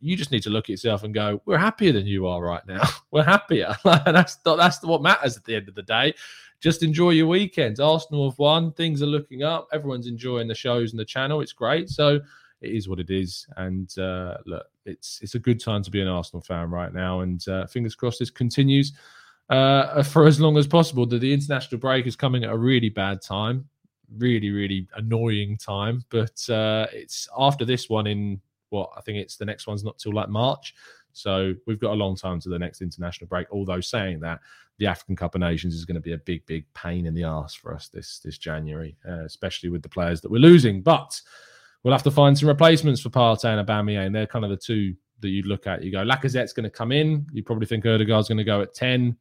you 0.00 0.16
just 0.16 0.30
need 0.30 0.42
to 0.42 0.50
look 0.50 0.66
at 0.66 0.70
yourself 0.70 1.02
and 1.02 1.14
go, 1.14 1.40
"We're 1.46 1.56
happier 1.56 1.92
than 1.92 2.06
you 2.06 2.26
are 2.26 2.42
right 2.42 2.64
now. 2.66 2.82
We're 3.10 3.22
happier." 3.22 3.74
that's 3.84 4.36
that's 4.36 4.82
what 4.82 5.02
matters 5.02 5.36
at 5.36 5.44
the 5.44 5.56
end 5.56 5.68
of 5.68 5.74
the 5.74 5.82
day. 5.82 6.12
Just 6.60 6.82
enjoy 6.82 7.10
your 7.10 7.26
weekends. 7.26 7.80
Arsenal 7.80 8.28
have 8.28 8.38
won. 8.38 8.72
Things 8.72 9.02
are 9.02 9.06
looking 9.06 9.42
up. 9.42 9.66
Everyone's 9.72 10.06
enjoying 10.06 10.46
the 10.46 10.54
shows 10.54 10.92
and 10.92 11.00
the 11.00 11.04
channel. 11.06 11.40
It's 11.40 11.52
great. 11.52 11.88
So 11.88 12.20
it 12.64 12.74
is 12.74 12.88
what 12.88 12.98
it 12.98 13.10
is. 13.10 13.46
And 13.56 13.96
uh, 13.98 14.38
look, 14.46 14.66
it's 14.84 15.20
it's 15.22 15.34
a 15.34 15.38
good 15.38 15.60
time 15.60 15.82
to 15.82 15.90
be 15.90 16.00
an 16.00 16.08
Arsenal 16.08 16.42
fan 16.42 16.70
right 16.70 16.92
now. 16.92 17.20
And 17.20 17.46
uh, 17.48 17.66
fingers 17.66 17.94
crossed 17.94 18.18
this 18.18 18.30
continues 18.30 18.92
uh, 19.50 20.02
for 20.02 20.26
as 20.26 20.40
long 20.40 20.56
as 20.56 20.66
possible. 20.66 21.06
That 21.06 21.20
the 21.20 21.32
international 21.32 21.80
break 21.80 22.06
is 22.06 22.16
coming 22.16 22.44
at 22.44 22.50
a 22.50 22.56
really 22.56 22.88
bad 22.88 23.22
time, 23.22 23.68
really 24.16 24.50
really 24.50 24.88
annoying 24.96 25.58
time. 25.58 26.04
But 26.10 26.48
uh, 26.48 26.86
it's 26.92 27.28
after 27.38 27.64
this 27.64 27.88
one 27.88 28.06
in 28.06 28.40
what 28.70 28.90
I 28.96 29.00
think 29.00 29.18
it's 29.18 29.36
the 29.36 29.44
next 29.44 29.66
one's 29.66 29.84
not 29.84 29.98
till 29.98 30.12
like 30.12 30.28
March. 30.28 30.74
So 31.12 31.54
we've 31.66 31.78
got 31.78 31.92
a 31.92 31.94
long 31.94 32.16
time 32.16 32.40
to 32.40 32.48
the 32.48 32.58
next 32.58 32.82
international 32.82 33.28
break. 33.28 33.46
Although 33.52 33.80
saying 33.80 34.18
that, 34.20 34.40
the 34.78 34.86
African 34.88 35.14
Cup 35.14 35.36
of 35.36 35.40
Nations 35.40 35.74
is 35.74 35.84
going 35.84 35.94
to 35.94 36.00
be 36.00 36.12
a 36.12 36.18
big, 36.18 36.44
big 36.46 36.64
pain 36.74 37.06
in 37.06 37.14
the 37.14 37.22
ass 37.22 37.54
for 37.54 37.72
us 37.72 37.88
this 37.88 38.18
this 38.18 38.38
January, 38.38 38.96
uh, 39.08 39.24
especially 39.24 39.68
with 39.68 39.82
the 39.82 39.88
players 39.88 40.20
that 40.20 40.30
we're 40.30 40.38
losing. 40.38 40.82
But 40.82 41.20
we'll 41.84 41.92
have 41.92 42.02
to 42.02 42.10
find 42.10 42.36
some 42.36 42.48
replacements 42.48 43.00
for 43.00 43.10
Partey 43.10 43.44
and 43.44 43.66
Aubameyang. 43.66 44.12
They're 44.12 44.26
kind 44.26 44.44
of 44.44 44.50
the 44.50 44.56
two 44.56 44.94
that 45.20 45.28
you 45.28 45.42
look 45.42 45.66
at. 45.66 45.84
You 45.84 45.92
go, 45.92 46.04
Lacazette's 46.04 46.52
going 46.52 46.64
to 46.64 46.70
come 46.70 46.90
in. 46.90 47.26
You 47.32 47.44
probably 47.44 47.66
think 47.66 47.84
Odegaard's 47.84 48.28
going 48.28 48.38
to 48.38 48.44
go 48.44 48.62
at 48.62 48.74
10. 48.74 49.16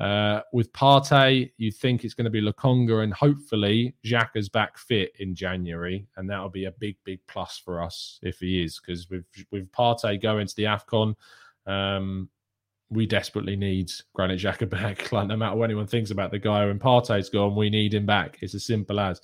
Uh, 0.00 0.42
with 0.52 0.70
Partey, 0.74 1.52
you 1.56 1.72
think 1.72 2.04
it's 2.04 2.12
going 2.12 2.26
to 2.26 2.30
be 2.30 2.42
Lokonga 2.42 3.02
and 3.02 3.14
hopefully 3.14 3.94
Xhaka's 4.04 4.50
back 4.50 4.76
fit 4.76 5.12
in 5.18 5.34
January, 5.34 6.06
and 6.16 6.28
that'll 6.28 6.50
be 6.50 6.66
a 6.66 6.72
big, 6.72 6.96
big 7.04 7.20
plus 7.26 7.56
for 7.56 7.82
us 7.82 8.20
if 8.22 8.40
he 8.40 8.62
is. 8.62 8.78
Because 8.78 9.08
with 9.08 9.24
with 9.50 9.72
Partey 9.72 10.20
going 10.20 10.46
to 10.46 10.56
the 10.56 10.64
Afcon, 10.64 11.14
um, 11.66 12.28
we 12.90 13.06
desperately 13.06 13.56
need 13.56 13.90
Granit 14.14 14.40
Xhaka 14.40 14.68
back. 14.70 15.12
Like 15.12 15.28
no 15.28 15.36
matter 15.36 15.56
what 15.56 15.64
anyone 15.64 15.86
thinks 15.86 16.10
about 16.10 16.30
the 16.30 16.38
guy, 16.38 16.66
when 16.66 16.78
Partey's 16.78 17.28
gone, 17.28 17.56
we 17.56 17.70
need 17.70 17.94
him 17.94 18.06
back. 18.06 18.38
It's 18.40 18.54
as 18.54 18.64
simple 18.64 19.00
as. 19.00 19.20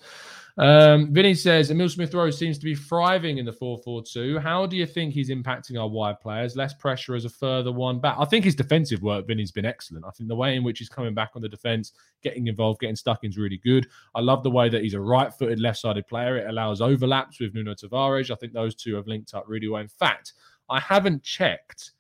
Um, 0.59 1.14
Vinny 1.14 1.35
says 1.35 1.70
Emil 1.70 1.88
Smith 1.88 2.12
Rowe 2.12 2.31
seems 2.31 2.59
to 2.59 2.64
be 2.64 2.75
thriving 2.75 3.38
in 3.38 3.46
the 3.46 3.53
4 3.53 3.79
4 3.79 4.03
2. 4.03 4.38
How 4.38 4.66
do 4.66 4.77
you 4.77 4.85
think 4.85 5.14
he's 5.14 5.31
impacting 5.31 5.81
our 5.81 5.88
wide 5.88 6.20
players? 6.20 6.57
Less 6.57 6.75
pressure 6.75 7.14
as 7.14 7.25
a 7.25 7.31
further 7.31 7.72
one 7.72 8.01
back. 8.01 8.16
I 8.18 8.27
think 8.27 8.44
his 8.44 8.55
defensive 8.55 9.03
work, 9.03 9.27
Vinny's 9.27 9.51
been 9.51 9.64
excellent. 9.64 10.05
I 10.05 10.11
think 10.11 10.29
the 10.29 10.37
way 10.37 10.55
in 10.55 10.62
which 10.62 10.79
he's 10.79 10.90
coming 10.90 11.14
back 11.14 11.31
on 11.35 11.42
the 11.42 11.48
defense, 11.48 11.92
getting 12.22 12.48
involved, 12.48 12.81
getting 12.81 12.96
stuck 12.96 13.25
in 13.25 13.31
is 13.31 13.38
really 13.38 13.61
good. 13.64 13.88
I 14.14 14.20
love 14.20 14.42
the 14.42 14.51
way 14.51 14.68
that 14.68 14.83
he's 14.83 14.94
a 14.94 15.01
right 15.01 15.33
footed, 15.33 15.59
left 15.59 15.79
sided 15.79 16.07
player. 16.07 16.37
It 16.37 16.48
allows 16.48 16.83
overlaps 16.83 17.40
with 17.40 17.55
Nuno 17.55 17.75
Tavares. 17.75 18.31
I 18.31 18.35
think 18.35 18.53
those 18.53 18.75
two 18.75 18.94
have 18.96 19.07
linked 19.07 19.33
up 19.33 19.44
really 19.46 19.68
well. 19.68 19.81
In 19.81 19.88
fact, 19.88 20.35
I 20.68 20.81
haven't 20.81 21.22
checked 21.22 21.92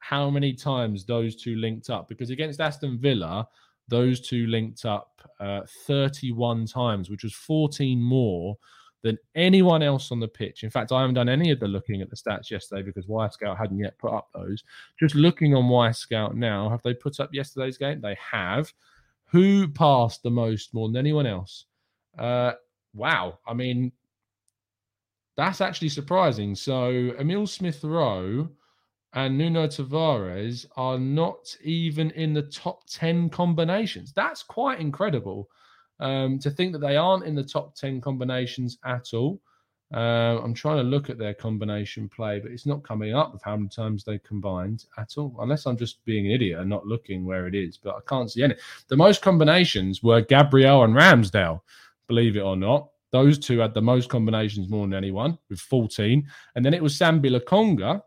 how 0.00 0.28
many 0.28 0.52
times 0.52 1.04
those 1.04 1.36
two 1.36 1.56
linked 1.56 1.90
up 1.90 2.08
because 2.08 2.30
against 2.30 2.60
Aston 2.60 2.98
Villa, 2.98 3.46
those 3.88 4.20
two 4.20 4.46
linked 4.46 4.84
up 4.84 5.20
uh, 5.38 5.60
31 5.86 6.66
times, 6.66 7.10
which 7.10 7.22
was 7.22 7.34
14 7.34 8.02
more 8.02 8.56
than 9.02 9.18
anyone 9.34 9.82
else 9.82 10.10
on 10.12 10.20
the 10.20 10.28
pitch. 10.28 10.62
In 10.62 10.70
fact, 10.70 10.92
I 10.92 11.00
haven't 11.00 11.14
done 11.14 11.28
any 11.28 11.50
of 11.50 11.60
the 11.60 11.68
looking 11.68 12.02
at 12.02 12.10
the 12.10 12.16
stats 12.16 12.50
yesterday 12.50 12.82
because 12.82 13.06
Wyscout 13.06 13.56
hadn't 13.56 13.78
yet 13.78 13.98
put 13.98 14.12
up 14.12 14.28
those. 14.34 14.62
Just 14.98 15.14
looking 15.14 15.54
on 15.54 15.64
Wyscout 15.64 16.34
now, 16.34 16.68
have 16.68 16.82
they 16.82 16.94
put 16.94 17.20
up 17.20 17.30
yesterday's 17.32 17.78
game? 17.78 18.00
They 18.00 18.16
have. 18.32 18.72
Who 19.26 19.68
passed 19.68 20.22
the 20.22 20.30
most 20.30 20.74
more 20.74 20.88
than 20.88 20.96
anyone 20.96 21.26
else? 21.26 21.66
Uh, 22.18 22.52
wow. 22.94 23.38
I 23.46 23.54
mean, 23.54 23.92
that's 25.36 25.60
actually 25.60 25.88
surprising. 25.88 26.54
So 26.54 27.14
Emil 27.18 27.46
Smith 27.46 27.82
Rowe 27.82 28.48
and 29.12 29.36
Nuno 29.36 29.66
Tavares 29.66 30.66
are 30.76 30.98
not 30.98 31.56
even 31.62 32.10
in 32.12 32.32
the 32.32 32.42
top 32.42 32.86
10 32.86 33.30
combinations. 33.30 34.12
That's 34.12 34.42
quite 34.42 34.80
incredible 34.80 35.50
um, 35.98 36.38
to 36.38 36.50
think 36.50 36.72
that 36.72 36.78
they 36.80 36.96
aren't 36.96 37.24
in 37.24 37.34
the 37.34 37.44
top 37.44 37.74
10 37.74 38.00
combinations 38.00 38.78
at 38.84 39.12
all. 39.12 39.40
Uh, 39.92 40.38
I'm 40.40 40.54
trying 40.54 40.76
to 40.76 40.84
look 40.84 41.10
at 41.10 41.18
their 41.18 41.34
combination 41.34 42.08
play, 42.08 42.38
but 42.38 42.52
it's 42.52 42.66
not 42.66 42.84
coming 42.84 43.12
up 43.12 43.32
with 43.32 43.42
how 43.42 43.56
many 43.56 43.68
times 43.68 44.04
they 44.04 44.18
combined 44.18 44.84
at 44.98 45.14
all, 45.18 45.34
unless 45.40 45.66
I'm 45.66 45.76
just 45.76 46.04
being 46.04 46.26
an 46.26 46.32
idiot 46.32 46.60
and 46.60 46.70
not 46.70 46.86
looking 46.86 47.24
where 47.24 47.48
it 47.48 47.56
is. 47.56 47.76
But 47.76 47.96
I 47.96 48.00
can't 48.08 48.30
see 48.30 48.44
any. 48.44 48.54
The 48.86 48.96
most 48.96 49.20
combinations 49.20 50.00
were 50.00 50.20
Gabriel 50.20 50.84
and 50.84 50.94
Ramsdale, 50.94 51.60
believe 52.06 52.36
it 52.36 52.42
or 52.42 52.56
not. 52.56 52.88
Those 53.10 53.40
two 53.40 53.58
had 53.58 53.74
the 53.74 53.82
most 53.82 54.08
combinations 54.08 54.68
more 54.68 54.86
than 54.86 54.94
anyone 54.94 55.36
with 55.48 55.58
14. 55.58 56.24
And 56.54 56.64
then 56.64 56.74
it 56.74 56.82
was 56.82 56.96
Sambi 56.96 57.26
Lokonga 57.26 58.00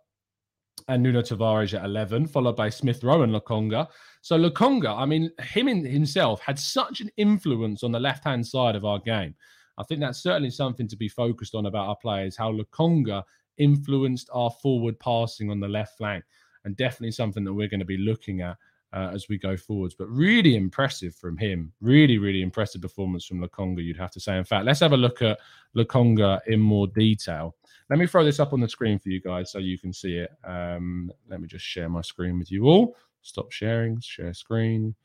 and 0.88 1.04
Nuno 1.04 1.22
Tavares 1.22 1.78
at 1.78 1.86
11, 1.86 2.28
followed 2.28 2.56
by 2.56 2.70
Smith 2.70 3.04
Rowe 3.04 3.22
and 3.22 3.34
Lokonga. 3.34 3.88
So 4.22 4.38
Lokonga, 4.38 4.98
I 4.98 5.06
mean, 5.06 5.32
him 5.42 5.68
in 5.68 5.86
himself 5.86 6.42
had 6.42 6.60
such 6.60 7.02
an 7.02 7.10
influence 7.18 7.84
on 7.84 7.92
the 7.92 8.00
left 8.00 8.24
hand 8.24 8.46
side 8.46 8.76
of 8.76 8.86
our 8.86 9.00
game. 9.00 9.36
I 9.78 9.84
think 9.84 10.02
that's 10.02 10.22
certainly 10.22 10.52
something 10.52 10.88
to 10.88 10.96
be 10.96 11.10
focused 11.10 11.56
on 11.56 11.66
about 11.66 11.88
our 11.88 11.96
players, 11.96 12.38
how 12.38 12.52
Lokonga 12.52 13.24
influenced 13.58 14.30
our 14.34 14.52
forward 14.52 15.00
passing 15.00 15.50
on 15.50 15.60
the 15.60 15.68
left 15.68 15.98
flank, 15.98 16.24
and 16.66 16.78
definitely 16.78 17.12
something 17.12 17.44
that 17.44 17.54
we're 17.54 17.68
going 17.68 17.80
to 17.80 17.86
be 17.86 17.98
looking 17.98 18.42
at 18.42 18.58
uh, 18.94 19.10
as 19.14 19.28
we 19.28 19.38
go 19.38 19.58
forwards. 19.58 19.96
But 19.98 20.10
really 20.10 20.56
impressive 20.56 21.16
from 21.16 21.38
him. 21.38 21.74
Really, 21.82 22.18
really 22.18 22.42
impressive 22.42 22.82
performance 22.82 23.26
from 23.26 23.42
Lokonga, 23.42 23.84
you'd 23.84 23.98
have 23.98 24.12
to 24.12 24.20
say. 24.20 24.38
In 24.38 24.44
fact, 24.44 24.66
let's 24.66 24.80
have 24.80 24.94
a 24.94 24.98
look 24.98 25.22
at 25.22 25.40
Lokonga 25.76 26.42
in 26.48 26.60
more 26.60 26.88
detail. 26.88 27.56
Let 27.94 28.00
me 28.00 28.08
throw 28.08 28.26
this 28.26 28.40
up 28.40 28.54
on 28.54 28.60
the 28.60 28.68
screen 28.68 28.98
for 28.98 29.10
you 29.10 29.22
guys 29.22 29.52
so 29.52 29.60
you 29.60 29.78
can 29.78 29.94
see 29.94 30.18
it. 30.18 30.32
Um, 30.44 31.12
let 31.30 31.40
me 31.40 31.48
just 31.48 31.64
share 31.64 31.90
my 31.90 32.02
screen 32.02 32.40
with 32.40 32.52
you 32.52 32.66
all. 32.66 32.96
Stop 33.22 33.52
sharing, 33.52 34.02
share 34.02 34.34
screen, 34.34 34.96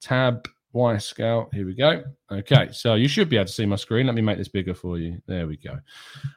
tab, 0.00 0.48
Wyscout. 0.74 1.54
Here 1.54 1.64
we 1.64 1.76
go. 1.76 2.02
Okay, 2.32 2.70
so 2.72 2.96
you 2.96 3.06
should 3.06 3.28
be 3.28 3.36
able 3.36 3.46
to 3.46 3.52
see 3.52 3.64
my 3.64 3.76
screen. 3.76 4.06
Let 4.06 4.16
me 4.16 4.22
make 4.22 4.38
this 4.38 4.48
bigger 4.48 4.74
for 4.74 4.98
you. 4.98 5.22
There 5.28 5.46
we 5.46 5.56
go. 5.56 5.78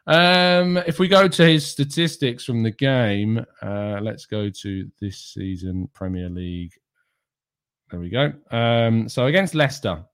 Um, 0.06 0.78
if 0.78 1.00
we 1.00 1.08
go 1.08 1.28
to 1.28 1.44
his 1.44 1.66
statistics 1.66 2.46
from 2.46 2.62
the 2.62 2.70
game, 2.70 3.44
uh, 3.64 3.98
let's 4.00 4.28
go 4.28 4.48
to 4.48 4.92
this 5.02 5.18
season 5.18 5.90
Premier 5.96 6.30
League. 6.30 6.74
There 7.90 8.00
we 8.00 8.12
go. 8.12 8.32
Um, 8.52 9.10
so 9.10 9.26
against 9.26 9.56
Leicester, 9.56 10.06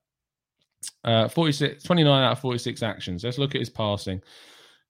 uh, 1.04 1.28
46, 1.28 1.84
29 1.84 2.22
out 2.22 2.32
of 2.32 2.40
46 2.40 2.82
actions. 2.82 3.24
Let's 3.24 3.36
look 3.36 3.54
at 3.54 3.60
his 3.60 3.68
passing. 3.68 4.22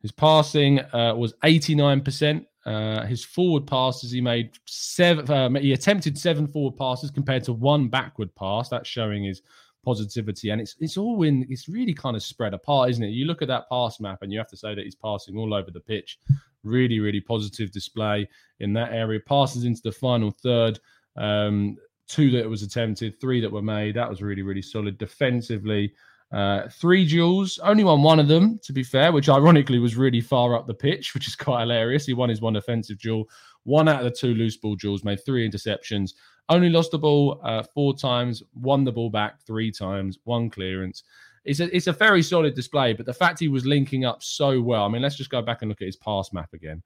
His 0.03 0.13
passing 0.13 0.81
uh, 0.93 1.15
was 1.17 1.35
89%. 1.45 2.47
Uh, 2.65 3.07
his 3.07 3.25
forward 3.25 3.67
passes, 3.67 4.11
he 4.11 4.21
made 4.21 4.51
seven. 4.67 5.31
Um, 5.31 5.55
he 5.55 5.73
attempted 5.73 6.19
seven 6.19 6.49
forward 6.49 6.77
passes 6.77 7.13
compared 7.13 7.45
to 7.45 7.53
one 7.53 7.89
backward 7.89 8.35
pass. 8.35 8.69
That's 8.69 8.89
showing 8.89 9.23
his 9.25 9.43
positivity, 9.85 10.51
and 10.51 10.61
it's 10.61 10.75
it's 10.81 10.97
all 10.97 11.23
in. 11.23 11.47
It's 11.49 11.69
really 11.69 11.95
kind 11.95 12.17
of 12.17 12.25
spread 12.25 12.55
apart, 12.55 12.91
isn't 12.91 13.05
it? 13.05 13.11
You 13.11 13.25
look 13.25 13.41
at 13.41 13.49
that 13.49 13.69
pass 13.71 14.01
map, 14.01 14.23
and 14.23 14.33
you 14.33 14.39
have 14.39 14.49
to 14.49 14.57
say 14.57 14.75
that 14.75 14.85
he's 14.85 14.97
passing 14.97 15.37
all 15.37 15.55
over 15.55 15.71
the 15.71 15.81
pitch. 15.81 16.19
Really, 16.65 16.99
really 16.99 17.21
positive 17.21 17.71
display 17.71 18.29
in 18.59 18.73
that 18.73 18.93
area. 18.93 19.21
Passes 19.21 19.65
into 19.65 19.83
the 19.85 19.93
final 19.93 20.33
third. 20.33 20.81
Um, 21.17 21.77
two 22.09 22.31
that 22.33 22.49
was 22.49 22.63
attempted, 22.63 23.21
three 23.21 23.41
that 23.41 23.51
were 23.51 23.63
made. 23.63 23.95
That 23.95 24.11
was 24.11 24.23
really, 24.23 24.43
really 24.43 24.63
solid 24.63 24.99
defensively. 24.99 25.93
Uh, 26.33 26.69
three 26.69 27.07
duels, 27.07 27.59
only 27.63 27.85
won 27.85 28.03
one 28.03 28.19
of 28.19 28.29
them, 28.29 28.59
to 28.65 28.73
be 28.73 28.83
fair, 28.83 29.13
which 29.13 29.29
ironically 29.29 29.79
was 29.79 29.97
really 29.97 30.21
far 30.21 30.57
up 30.57 30.67
the 30.67 30.75
pitch, 30.75 31.13
which 31.15 31.29
is 31.29 31.37
quite 31.37 31.61
hilarious. 31.61 32.07
He 32.07 32.15
won 32.15 32.29
his 32.29 32.41
one 32.41 32.57
offensive 32.57 32.99
duel, 32.99 33.29
one 33.65 33.89
out 33.89 33.99
of 33.99 34.05
the 34.05 34.11
two 34.11 34.35
loose 34.35 34.57
ball 34.57 34.75
duels, 34.75 35.05
made 35.05 35.25
three 35.25 35.49
interceptions, 35.49 36.15
only 36.49 36.69
lost 36.69 36.91
the 36.91 36.99
ball 36.99 37.41
uh, 37.45 37.63
four 37.63 37.97
times, 37.97 38.43
won 38.55 38.85
the 38.85 38.93
ball 38.93 39.11
back 39.11 39.41
three 39.43 39.71
times, 39.71 40.19
one 40.25 40.51
clearance. 40.51 41.05
It's 41.45 41.61
a, 41.61 41.75
it's 41.75 41.87
a 41.87 41.93
very 41.93 42.23
solid 42.23 42.55
display, 42.55 42.93
but 42.93 43.07
the 43.07 43.15
fact 43.15 43.39
he 43.39 43.49
was 43.49 43.67
linking 43.67 44.05
up 44.05 44.23
so 44.23 44.61
well, 44.61 44.85
I 44.85 44.89
mean, 44.89 45.03
let's 45.03 45.17
just 45.17 45.31
go 45.31 45.43
back 45.43 45.63
and 45.63 45.69
look 45.69 45.81
at 45.81 45.87
his 45.87 45.97
pass 45.97 46.33
map 46.33 46.53
again 46.53 46.83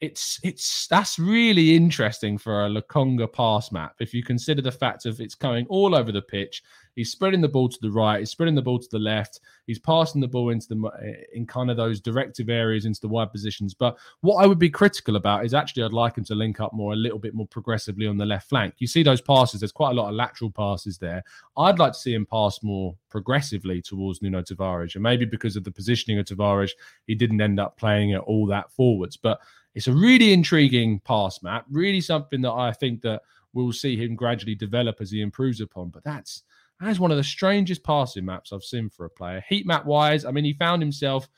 it's 0.00 0.38
it's 0.42 0.86
that's 0.86 1.18
really 1.18 1.74
interesting 1.74 2.38
for 2.38 2.64
a 2.64 2.68
Lokonga 2.68 3.32
pass 3.32 3.72
map. 3.72 3.96
If 4.00 4.14
you 4.14 4.22
consider 4.22 4.62
the 4.62 4.72
fact 4.72 5.06
of 5.06 5.20
it's 5.20 5.34
going 5.34 5.66
all 5.66 5.94
over 5.94 6.12
the 6.12 6.22
pitch, 6.22 6.62
he's 6.94 7.10
spreading 7.10 7.40
the 7.40 7.48
ball 7.48 7.68
to 7.68 7.78
the 7.80 7.90
right, 7.90 8.20
he's 8.20 8.30
spreading 8.30 8.54
the 8.54 8.62
ball 8.62 8.78
to 8.78 8.88
the 8.90 8.98
left, 8.98 9.40
he's 9.66 9.78
passing 9.78 10.20
the 10.20 10.28
ball 10.28 10.50
into 10.50 10.68
the 10.68 11.24
in 11.32 11.46
kind 11.46 11.70
of 11.70 11.76
those 11.76 12.00
directive 12.00 12.48
areas 12.48 12.84
into 12.84 13.00
the 13.00 13.08
wide 13.08 13.32
positions. 13.32 13.74
But 13.74 13.98
what 14.20 14.42
I 14.42 14.46
would 14.46 14.58
be 14.58 14.70
critical 14.70 15.16
about 15.16 15.44
is 15.44 15.54
actually 15.54 15.82
I'd 15.82 15.92
like 15.92 16.16
him 16.16 16.24
to 16.24 16.34
link 16.34 16.60
up 16.60 16.72
more, 16.72 16.92
a 16.92 16.96
little 16.96 17.18
bit 17.18 17.34
more 17.34 17.46
progressively 17.46 18.06
on 18.06 18.16
the 18.16 18.26
left 18.26 18.48
flank. 18.48 18.74
You 18.78 18.86
see 18.86 19.02
those 19.02 19.20
passes. 19.20 19.60
There's 19.60 19.72
quite 19.72 19.90
a 19.90 19.94
lot 19.94 20.08
of 20.08 20.14
lateral 20.14 20.50
passes 20.50 20.98
there. 20.98 21.24
I'd 21.56 21.78
like 21.78 21.92
to 21.92 21.98
see 21.98 22.14
him 22.14 22.26
pass 22.26 22.62
more 22.62 22.94
progressively 23.08 23.82
towards 23.82 24.22
Nuno 24.22 24.42
Tavares, 24.42 24.94
and 24.94 25.02
maybe 25.02 25.24
because 25.24 25.56
of 25.56 25.64
the 25.64 25.72
positioning 25.72 26.18
of 26.18 26.26
Tavares, 26.26 26.70
he 27.06 27.14
didn't 27.14 27.40
end 27.40 27.58
up 27.58 27.76
playing 27.76 28.10
it 28.10 28.18
all 28.20 28.46
that 28.46 28.70
forwards, 28.70 29.16
but 29.16 29.40
it's 29.74 29.86
a 29.86 29.92
really 29.92 30.32
intriguing 30.32 31.00
pass 31.00 31.42
map, 31.42 31.66
really 31.70 32.00
something 32.00 32.40
that 32.42 32.52
I 32.52 32.72
think 32.72 33.02
that 33.02 33.22
we'll 33.52 33.72
see 33.72 33.96
him 33.96 34.16
gradually 34.16 34.54
develop 34.54 35.00
as 35.00 35.10
he 35.10 35.20
improves 35.20 35.60
upon. 35.60 35.90
But 35.90 36.04
that's 36.04 36.42
that 36.80 36.90
is 36.90 37.00
one 37.00 37.10
of 37.10 37.16
the 37.16 37.24
strangest 37.24 37.82
passing 37.82 38.24
maps 38.24 38.52
I've 38.52 38.62
seen 38.62 38.88
for 38.88 39.04
a 39.04 39.10
player. 39.10 39.44
Heat 39.48 39.66
map 39.66 39.84
wise, 39.84 40.24
I 40.24 40.30
mean, 40.30 40.44
he 40.44 40.52
found 40.52 40.80
himself 40.80 41.28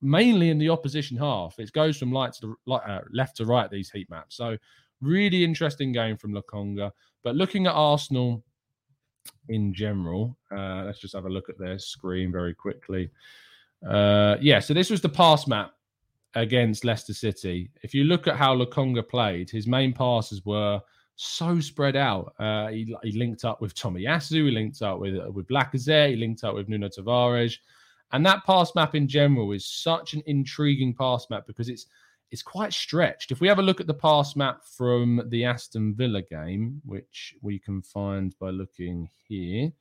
mainly 0.00 0.50
in 0.50 0.58
the 0.58 0.68
opposition 0.68 1.16
half. 1.16 1.58
It 1.58 1.72
goes 1.72 1.96
from 1.96 2.12
light 2.12 2.34
to 2.34 2.56
the, 2.66 2.72
uh, 2.72 3.00
left 3.12 3.36
to 3.38 3.46
right 3.46 3.70
these 3.70 3.90
heat 3.90 4.08
maps. 4.10 4.36
So 4.36 4.56
really 5.00 5.44
interesting 5.44 5.92
game 5.92 6.16
from 6.16 6.32
Lokonga. 6.32 6.92
But 7.24 7.36
looking 7.36 7.66
at 7.66 7.72
Arsenal 7.72 8.44
in 9.48 9.74
general, 9.74 10.36
uh, 10.54 10.84
let's 10.84 11.00
just 11.00 11.14
have 11.14 11.24
a 11.24 11.30
look 11.30 11.48
at 11.48 11.58
their 11.58 11.78
screen 11.78 12.30
very 12.30 12.54
quickly. 12.54 13.10
Uh, 13.86 14.36
yeah, 14.40 14.60
so 14.60 14.72
this 14.74 14.90
was 14.90 15.00
the 15.00 15.08
pass 15.08 15.46
map 15.46 15.72
against 16.36 16.84
Leicester 16.84 17.14
City. 17.14 17.70
If 17.82 17.94
you 17.94 18.04
look 18.04 18.26
at 18.26 18.36
how 18.36 18.54
Lokonga 18.54 19.08
played, 19.08 19.50
his 19.50 19.66
main 19.66 19.92
passes 19.92 20.44
were 20.44 20.80
so 21.16 21.58
spread 21.60 21.96
out. 21.96 22.34
Uh, 22.38 22.68
he, 22.68 22.94
he, 23.02 23.12
linked 23.12 23.44
up 23.44 23.62
with 23.62 23.74
Tomiyasu, 23.74 24.44
he 24.44 24.50
linked 24.50 24.82
up 24.82 25.00
with 25.00 25.16
with 25.34 25.48
Lacazette, 25.48 26.10
he 26.10 26.16
linked 26.16 26.44
up 26.44 26.54
with 26.54 26.68
Nuno 26.68 26.88
Tavares, 26.88 27.56
and 28.12 28.24
that 28.26 28.44
pass 28.44 28.74
map 28.74 28.94
in 28.94 29.08
general 29.08 29.50
is 29.52 29.64
such 29.64 30.12
an 30.12 30.22
intriguing 30.26 30.94
pass 30.94 31.26
map 31.30 31.46
because 31.46 31.70
it's 31.70 31.86
it's 32.30 32.42
quite 32.42 32.72
stretched. 32.72 33.32
If 33.32 33.40
we 33.40 33.48
have 33.48 33.58
a 33.58 33.62
look 33.62 33.80
at 33.80 33.86
the 33.86 33.94
pass 33.94 34.36
map 34.36 34.62
from 34.64 35.22
the 35.28 35.44
Aston 35.44 35.94
Villa 35.94 36.20
game, 36.20 36.82
which 36.84 37.34
we 37.40 37.58
can 37.58 37.80
find 37.80 38.38
by 38.38 38.50
looking 38.50 39.08
here. 39.26 39.72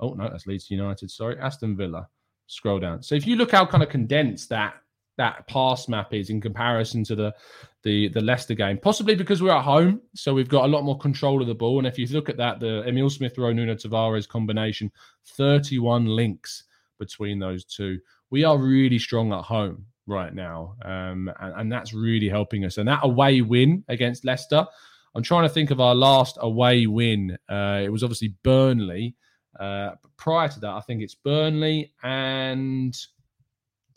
Oh 0.00 0.14
no, 0.14 0.28
that's 0.28 0.48
Leeds 0.48 0.68
United. 0.68 1.12
Sorry, 1.12 1.38
Aston 1.38 1.76
Villa. 1.76 2.08
Scroll 2.48 2.80
down. 2.80 3.04
So 3.04 3.14
if 3.14 3.24
you 3.24 3.36
look 3.36 3.52
how 3.52 3.64
kind 3.64 3.84
of 3.84 3.88
condensed 3.88 4.48
that 4.48 4.81
that 5.18 5.46
pass 5.46 5.88
map 5.88 6.14
is 6.14 6.30
in 6.30 6.40
comparison 6.40 7.04
to 7.04 7.14
the 7.14 7.34
the 7.82 8.08
the 8.08 8.20
Leicester 8.20 8.54
game. 8.54 8.78
Possibly 8.78 9.14
because 9.14 9.42
we're 9.42 9.50
at 9.56 9.62
home, 9.62 10.00
so 10.14 10.32
we've 10.34 10.48
got 10.48 10.64
a 10.64 10.68
lot 10.68 10.84
more 10.84 10.98
control 10.98 11.40
of 11.40 11.48
the 11.48 11.54
ball. 11.54 11.78
And 11.78 11.86
if 11.86 11.98
you 11.98 12.06
look 12.08 12.28
at 12.28 12.36
that, 12.36 12.60
the 12.60 12.86
Emil 12.86 13.10
Smith 13.10 13.36
Rowe 13.38 13.52
Nuno 13.52 13.74
Tavares 13.74 14.28
combination, 14.28 14.90
31 15.36 16.06
links 16.06 16.64
between 16.98 17.38
those 17.38 17.64
two. 17.64 17.98
We 18.30 18.44
are 18.44 18.58
really 18.58 18.98
strong 18.98 19.32
at 19.32 19.42
home 19.42 19.86
right 20.06 20.34
now, 20.34 20.76
um, 20.84 21.30
and, 21.40 21.54
and 21.60 21.72
that's 21.72 21.92
really 21.92 22.28
helping 22.28 22.64
us. 22.64 22.78
And 22.78 22.88
that 22.88 23.00
away 23.02 23.42
win 23.42 23.84
against 23.88 24.24
Leicester, 24.24 24.66
I'm 25.14 25.22
trying 25.22 25.42
to 25.42 25.52
think 25.52 25.70
of 25.70 25.80
our 25.80 25.94
last 25.94 26.38
away 26.40 26.86
win. 26.86 27.36
Uh, 27.48 27.80
it 27.82 27.90
was 27.90 28.02
obviously 28.02 28.34
Burnley. 28.42 29.14
Uh, 29.58 29.90
prior 30.16 30.48
to 30.48 30.60
that, 30.60 30.70
I 30.70 30.80
think 30.80 31.02
it's 31.02 31.14
Burnley 31.14 31.92
and 32.02 32.96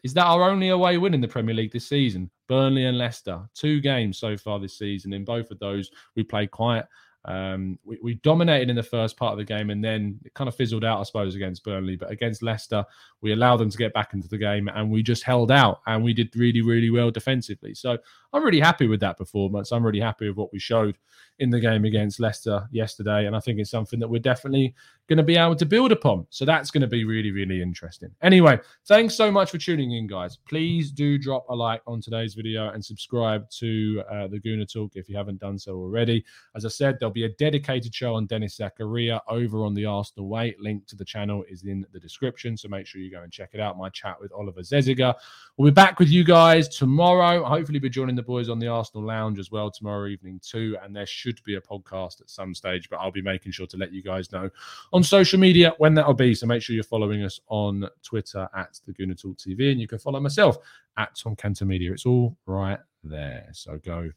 is 0.05 0.13
that 0.13 0.27
our 0.27 0.47
only 0.47 0.69
away 0.69 0.99
win 0.99 1.15
in 1.15 1.19
the 1.19 1.27
Premier 1.27 1.55
League 1.55 1.71
this 1.71 1.87
season? 1.87 2.29
Burnley 2.47 2.85
and 2.85 2.95
Leicester, 2.95 3.41
two 3.55 3.81
games 3.81 4.19
so 4.19 4.37
far 4.37 4.59
this 4.59 4.77
season. 4.77 5.11
In 5.13 5.25
both 5.25 5.49
of 5.49 5.57
those, 5.57 5.89
we 6.15 6.21
played 6.21 6.51
quite 6.51 6.83
um, 7.27 7.79
we, 7.83 7.97
we, 8.03 8.13
dominated 8.13 8.69
in 8.69 8.75
the 8.75 8.83
first 8.83 9.17
part 9.17 9.31
of 9.31 9.39
the 9.39 9.43
game 9.43 9.71
and 9.71 9.83
then 9.83 10.19
it 10.23 10.35
kind 10.35 10.47
of 10.47 10.53
fizzled 10.53 10.85
out, 10.85 10.99
I 10.99 11.03
suppose, 11.05 11.33
against 11.33 11.63
Burnley. 11.63 11.95
But 11.95 12.11
against 12.11 12.43
Leicester, 12.43 12.85
we 13.21 13.33
allowed 13.33 13.57
them 13.57 13.71
to 13.71 13.77
get 13.79 13.95
back 13.95 14.13
into 14.13 14.27
the 14.27 14.37
game 14.37 14.67
and 14.67 14.91
we 14.91 15.01
just 15.01 15.23
held 15.23 15.49
out 15.49 15.81
and 15.87 16.03
we 16.03 16.13
did 16.13 16.35
really, 16.35 16.61
really 16.61 16.91
well 16.91 17.09
defensively. 17.09 17.73
So 17.73 17.97
I'm 18.35 18.43
really 18.43 18.59
happy 18.59 18.87
with 18.87 18.99
that 18.99 19.17
performance. 19.17 19.71
I'm 19.71 19.85
really 19.85 20.01
happy 20.01 20.27
with 20.27 20.35
what 20.35 20.51
we 20.51 20.59
showed 20.59 20.97
in 21.39 21.49
the 21.49 21.59
game 21.59 21.85
against 21.85 22.19
Leicester 22.19 22.67
yesterday. 22.71 23.27
And 23.27 23.35
I 23.35 23.39
think 23.39 23.59
it's 23.59 23.71
something 23.71 23.99
that 23.99 24.07
we're 24.07 24.19
definitely 24.19 24.73
going 25.07 25.17
to 25.17 25.23
be 25.23 25.35
able 25.35 25.55
to 25.55 25.65
build 25.65 25.91
upon. 25.91 26.25
So 26.29 26.45
that's 26.45 26.71
going 26.71 26.81
to 26.81 26.87
be 26.87 27.03
really, 27.03 27.31
really 27.31 27.61
interesting. 27.61 28.09
Anyway, 28.21 28.59
thanks 28.87 29.15
so 29.15 29.31
much 29.31 29.51
for 29.51 29.57
tuning 29.57 29.91
in, 29.91 30.07
guys. 30.07 30.37
Please 30.37 30.91
do 30.91 31.17
drop 31.17 31.45
a 31.49 31.55
like 31.55 31.81
on 31.85 32.01
today's 32.01 32.33
video 32.33 32.69
and 32.69 32.83
subscribe 32.83 33.49
to 33.51 34.01
uh, 34.11 34.27
the 34.27 34.39
Gooner 34.39 34.71
Talk 34.71 34.93
if 34.95 35.07
you 35.07 35.15
haven't 35.15 35.39
done 35.39 35.59
so 35.59 35.75
already. 35.75 36.25
As 36.55 36.65
I 36.65 36.69
said, 36.69 36.97
there'll 36.99 37.13
be 37.13 37.25
a 37.25 37.29
dedicated 37.29 37.93
show 37.93 38.15
on 38.15 38.25
Denis 38.25 38.57
Zakaria 38.57 39.19
over 39.27 39.63
on 39.63 39.73
the 39.73 39.85
Arsenal 39.85 40.27
Way. 40.27 40.55
Link 40.59 40.87
to 40.87 40.95
the 40.95 41.05
channel 41.05 41.43
is 41.49 41.63
in 41.63 41.85
the 41.91 41.99
description, 41.99 42.57
so 42.57 42.67
make 42.67 42.87
sure 42.87 43.01
you 43.01 43.11
go 43.11 43.21
and 43.21 43.31
check 43.31 43.49
it 43.53 43.59
out. 43.59 43.77
My 43.77 43.89
chat 43.89 44.19
with 44.19 44.31
Oliver 44.31 44.61
Zeziger. 44.61 45.13
We'll 45.57 45.69
be 45.69 45.73
back 45.73 45.99
with 45.99 46.09
you 46.09 46.23
guys 46.23 46.67
tomorrow. 46.67 47.43
Hopefully, 47.43 47.79
be 47.79 47.89
joining 47.89 48.15
the 48.15 48.23
boys 48.25 48.49
on 48.49 48.59
the 48.59 48.67
Arsenal 48.67 49.05
Lounge 49.05 49.39
as 49.39 49.51
well 49.51 49.71
tomorrow 49.71 50.07
evening 50.07 50.39
too. 50.43 50.77
And 50.83 50.95
there 50.95 51.05
should 51.05 51.41
be 51.43 51.55
a 51.55 51.61
podcast 51.61 52.21
at 52.21 52.29
some 52.29 52.53
stage, 52.53 52.89
but 52.89 52.97
I'll 52.97 53.11
be 53.11 53.21
making 53.21 53.51
sure 53.51 53.67
to 53.67 53.77
let 53.77 53.91
you 53.91 54.01
guys 54.01 54.31
know 54.31 54.49
on 54.93 55.03
social 55.03 55.39
media 55.39 55.73
when 55.77 55.93
that'll 55.93 56.13
be. 56.13 56.35
So 56.35 56.45
make 56.45 56.61
sure 56.61 56.73
you're 56.73 56.83
following 56.83 57.23
us 57.23 57.39
on 57.47 57.87
Twitter 58.03 58.47
at 58.55 58.79
the 58.85 58.93
Gooner 58.93 59.19
Talk 59.19 59.37
TV, 59.37 59.71
and 59.71 59.79
you 59.79 59.87
can 59.87 59.99
follow 59.99 60.19
myself 60.19 60.57
at 60.97 61.15
Tom 61.15 61.35
Canton 61.35 61.67
Media. 61.67 61.91
It's 61.91 62.05
all 62.05 62.37
right 62.45 62.79
there. 63.03 63.47
So 63.53 63.79
go 63.83 64.09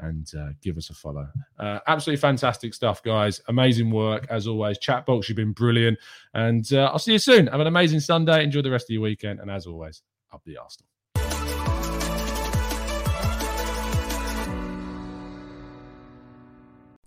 and 0.00 0.30
uh, 0.38 0.48
give 0.62 0.76
us 0.76 0.90
a 0.90 0.94
follow. 0.94 1.28
Uh, 1.58 1.80
absolutely 1.86 2.20
fantastic 2.20 2.74
stuff, 2.74 3.02
guys. 3.02 3.40
Amazing 3.48 3.90
work 3.90 4.26
as 4.30 4.46
always. 4.46 4.78
Chat 4.78 5.06
box, 5.06 5.28
you've 5.28 5.36
been 5.36 5.52
brilliant. 5.52 5.98
And 6.34 6.70
uh, 6.72 6.90
I'll 6.92 6.98
see 6.98 7.12
you 7.12 7.18
soon. 7.18 7.48
Have 7.48 7.60
an 7.60 7.66
amazing 7.66 8.00
Sunday. 8.00 8.42
Enjoy 8.42 8.62
the 8.62 8.70
rest 8.70 8.88
of 8.88 8.94
your 8.94 9.02
weekend. 9.02 9.40
And 9.40 9.50
as 9.50 9.66
always, 9.66 10.02
up 10.32 10.42
the 10.44 10.56
Arsenal. 10.56 10.88